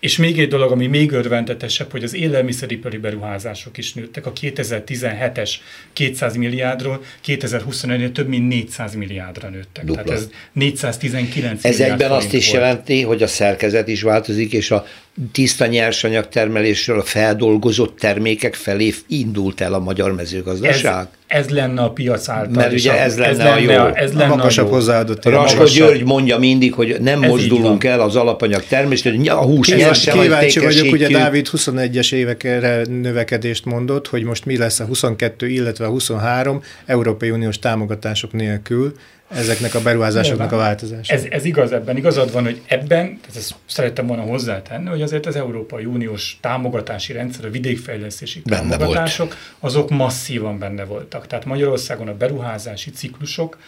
[0.00, 4.26] És még egy dolog, ami még örvendetesebb, hogy az élelmiszeripari beruházások is nőttek.
[4.26, 5.50] A 2017-es
[5.92, 9.84] 200 milliárdról 2021-ben több mint 400 milliárdra nőttek.
[9.84, 10.02] Dupla.
[10.02, 12.62] Tehát ez 419 Ez egyben azt is volt.
[12.62, 14.86] jelenti, hogy a szerkezet is változik, és a
[15.32, 21.06] tiszta nyersanyag termelésről a feldolgozott termékek felé indult el a magyar mezőgazdaság?
[21.26, 22.52] Ez, ez lenne a piac által.
[22.52, 23.94] Mert ugye ez lenne, ez lenne a jó.
[23.94, 28.16] Ez lenne a magasabb hozzáadott Raskó György mondja mindig, hogy nem ez mozdulunk el az
[28.16, 34.44] alapanyag termésről, a hús nyersen Kíváncsi vagyok, ugye Dávid 21-es évekre növekedést mondott, hogy most
[34.44, 38.94] mi lesz a 22, illetve a 23 Európai Uniós támogatások nélkül
[39.28, 41.12] ezeknek a beruházásoknak a változása.
[41.12, 45.26] Ez, ez igaz ebben, igazad van, hogy ebben, tehát ezt szerettem volna hozzátenni, hogy azért
[45.26, 49.38] az Európai Uniós támogatási rendszer, a vidékfejlesztési benne támogatások, volt.
[49.58, 51.26] azok masszívan benne voltak.
[51.26, 53.58] Tehát Magyarországon a beruházási ciklusok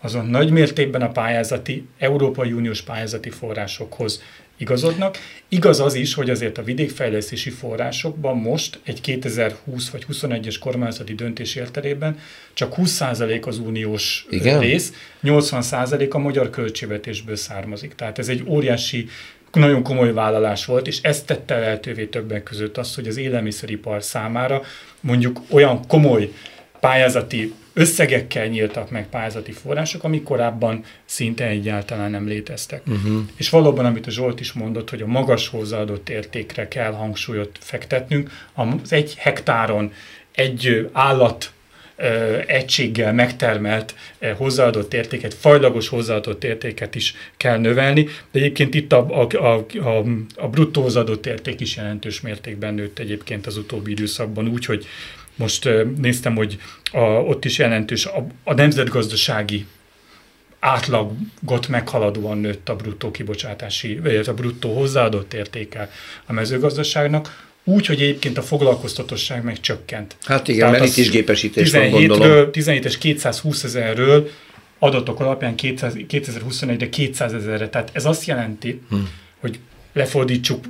[0.00, 4.22] azon nagy mértékben a pályázati, Európai Uniós pályázati forrásokhoz
[4.58, 5.16] igazodnak.
[5.48, 11.54] Igaz az is, hogy azért a vidékfejlesztési forrásokban most egy 2020 vagy 21-es kormányzati döntés
[11.54, 12.18] értelében
[12.52, 14.60] csak 20% az uniós Igen?
[14.60, 14.92] rész,
[15.22, 17.94] 80% a magyar költségvetésből származik.
[17.94, 19.08] Tehát ez egy óriási
[19.52, 24.62] nagyon komoly vállalás volt, és ezt tette lehetővé többek között azt, hogy az élelmiszeripar számára
[25.00, 26.32] mondjuk olyan komoly
[26.80, 32.82] pályázati összegekkel nyíltak meg pályázati források, amik korábban szinte egyáltalán nem léteztek.
[32.86, 33.20] Uh-huh.
[33.36, 38.30] És valóban, amit a Zsolt is mondott, hogy a magas hozzáadott értékre kell hangsúlyot fektetnünk,
[38.54, 39.92] az egy hektáron
[40.32, 41.52] egy állat
[42.46, 43.94] egységgel megtermelt
[44.36, 50.04] hozzáadott értéket, fajlagos hozzáadott értéket is kell növelni, de egyébként itt a, a, a, a,
[50.36, 54.86] a bruttó hozzáadott érték is jelentős mértékben nőtt egyébként az utóbbi időszakban, úgyhogy
[55.38, 56.58] most néztem, hogy
[56.92, 59.66] a, ott is jelentős a, a nemzetgazdasági
[60.60, 65.90] átlagot meghaladóan nőtt a bruttó kibocsátási, vagy a bruttó hozzáadott értéke
[66.26, 70.16] a mezőgazdaságnak, úgy, hogy egyébként a foglalkoztatosság meg csökkent.
[70.24, 72.48] Hát igen, Tehát mert itt is gépesítés 17 van, gondolom.
[72.52, 74.30] 17-es 220 ezerről
[74.78, 77.68] adatok alapján 2021-re 200 ezerre.
[77.68, 79.08] Tehát ez azt jelenti, hmm.
[79.40, 79.58] hogy
[79.92, 80.64] lefordítsuk,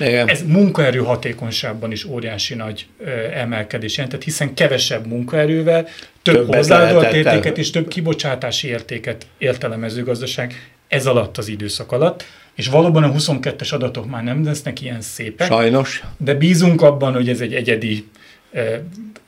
[0.00, 0.28] Igen.
[0.28, 2.86] ez munkaerő hatékonyságban is óriási nagy
[3.34, 5.88] emelkedés jelentett, hiszen kevesebb munkaerővel
[6.22, 11.92] több hozzáadott értéket és több kibocsátási értéket ért el a mezőgazdaság ez alatt az időszak
[11.92, 15.46] alatt, és valóban a 22-es adatok már nem lesznek ilyen szépek.
[15.46, 16.02] Sajnos.
[16.16, 18.08] De bízunk abban, hogy ez egy egyedi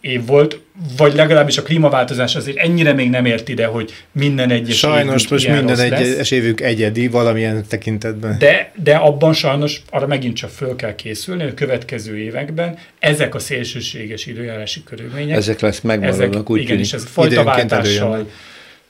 [0.00, 0.60] év volt,
[0.96, 5.48] vagy legalábbis a klímaváltozás azért ennyire még nem ért ide, hogy minden egyes Sajnos most
[5.48, 8.38] minden egyes évük egyedi valamilyen tekintetben.
[8.38, 13.34] De, de abban sajnos arra megint csak föl kell készülni, hogy a következő években ezek
[13.34, 15.36] a szélsőséges időjárási körülmények.
[15.36, 18.30] Ezek lesz megmaradnak, úgy Igen, és ez fajtaváltással,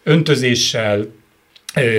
[0.03, 1.07] öntözéssel,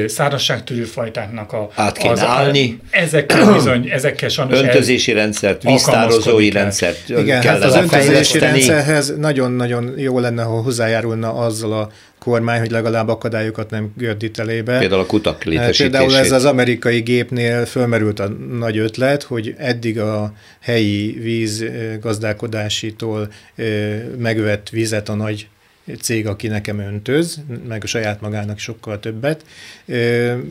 [0.08, 1.70] szárazságtűrő fajtáknak a...
[1.76, 2.80] Át kéne az, állni.
[2.90, 10.20] Ezekkel bizony, ezekkel sajnos Öntözési rendszert, víztározói rendszert Igen, hát az öntözési rendszerhez nagyon-nagyon jó
[10.20, 14.80] lenne, ha hozzájárulna azzal a kormány, hogy legalább akadályokat nem gördít elébe.
[14.80, 15.92] Például a kutak létesítését.
[15.92, 18.28] Például ez az amerikai gépnél fölmerült a
[18.58, 23.32] nagy ötlet, hogy eddig a helyi vízgazdálkodásitól
[24.18, 25.48] megvett vizet a nagy
[26.02, 29.46] cég, aki nekem öntöz, meg a saját magának sokkal többet,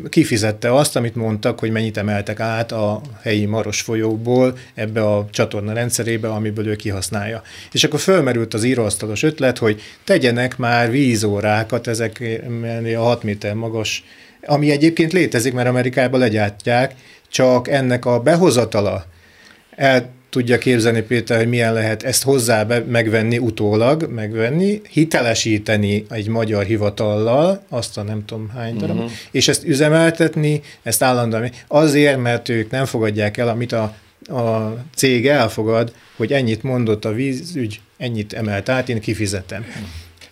[0.08, 5.72] kifizette azt, amit mondtak, hogy mennyit emeltek át a helyi Maros folyóból ebbe a csatorna
[5.72, 7.42] rendszerébe, amiből ő kihasználja.
[7.72, 12.22] És akkor fölmerült az íróasztalos ötlet, hogy tegyenek már vízórákat ezek
[12.96, 14.04] a 6 méter magas,
[14.46, 16.94] ami egyébként létezik, mert Amerikában legyártják,
[17.30, 19.04] csak ennek a behozatala
[19.76, 26.28] el tudja képzelni Péter, hogy milyen lehet ezt hozzá be, megvenni utólag, megvenni, hitelesíteni egy
[26.28, 29.10] magyar hivatallal, azt a nem tudom hány darab, uh-huh.
[29.30, 33.96] és ezt üzemeltetni, ezt állandóan, azért, mert ők nem fogadják el, amit a,
[34.28, 39.66] a cég elfogad, hogy ennyit mondott a vízügy, ennyit emelt át, én kifizetem.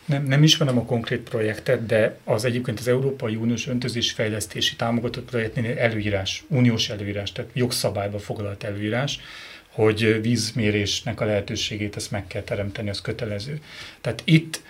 [0.04, 5.24] Nem, nem ismerem a konkrét projektet, de az egyébként az Európai Uniós öntözés fejlesztési támogatott
[5.24, 9.20] projektnél előírás, uniós előírás, tehát jogszabályba foglalt előírás,
[9.76, 13.60] hogy vízmérésnek a lehetőségét ezt meg kell teremteni, az kötelező.
[14.00, 14.60] Tehát itt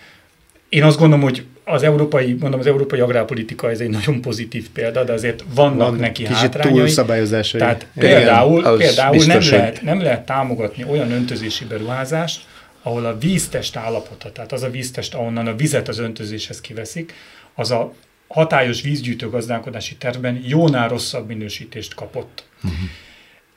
[0.68, 5.04] én azt gondolom, hogy az európai, mondom, az európai agrárpolitika ez egy nagyon pozitív példa,
[5.04, 6.78] de azért vannak Van neki kicsit hátrányai.
[6.78, 7.60] túlszabályozásai.
[7.60, 12.46] Tehát például, Igen, például nem, lehet, nem lehet támogatni olyan öntözési beruházást,
[12.82, 17.12] ahol a víztest állapota, tehát az a víztest, ahonnan a vizet az öntözéshez kiveszik,
[17.54, 17.92] az a
[18.28, 22.44] hatályos vízgyűjtő gazdálkodási tervben jónál rosszabb minősítést kapott.
[22.62, 22.78] Uh-huh.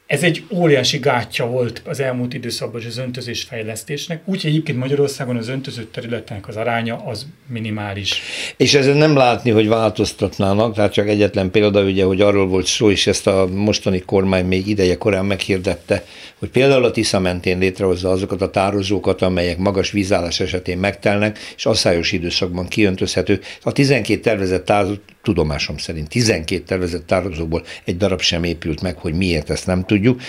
[0.10, 5.47] Ez egy óriási gátja volt az elmúlt időszakban az öntözés fejlesztésnek, úgyhogy egyébként Magyarországon az
[5.47, 8.22] öntözött területnek az aránya az minimális.
[8.57, 12.91] És ezen nem látni, hogy változtatnának, tehát csak egyetlen példa, ugye, hogy arról volt szó,
[12.91, 16.03] és ezt a mostani kormány még ideje korán meghirdette,
[16.39, 21.66] hogy például a Tisza mentén létrehozza azokat a tározókat, amelyek magas vízállás esetén megtelnek, és
[21.66, 23.39] asszályos időszakban kiöntözhető.
[23.64, 24.93] A 12 tervezett tározó,
[25.30, 30.21] tudomásom szerint 12 tervezett tározóból egy darab sem épült meg, hogy miért ezt nem tudjuk.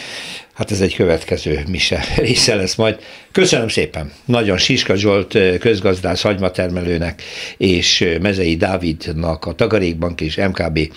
[0.53, 2.99] Hát ez egy következő mise része lesz majd.
[3.33, 4.13] Köszönöm szépen.
[4.25, 7.23] Nagyon Siska Zsolt közgazdász hagymatermelőnek
[7.57, 10.93] és Mezei Dávidnak a Tagarékbank és MKB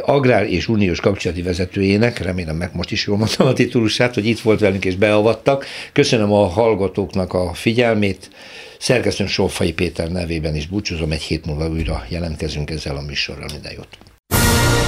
[0.00, 4.40] agrár és uniós kapcsolati vezetőjének, remélem meg most is jól mondtam a titulusát, hogy itt
[4.40, 5.66] volt velünk és beavattak.
[5.92, 8.30] Köszönöm a hallgatóknak a figyelmét.
[8.78, 13.72] Szerkesztőm Sófai Péter nevében is búcsúzom, egy hét múlva újra jelentkezünk ezzel a műsorral, minden
[13.72, 13.88] jót.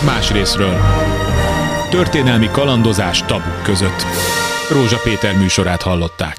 [0.04, 0.76] Más részről.
[1.90, 4.02] Történelmi kalandozás tabuk között.
[4.70, 6.36] Rózsa Péter műsorát hallották.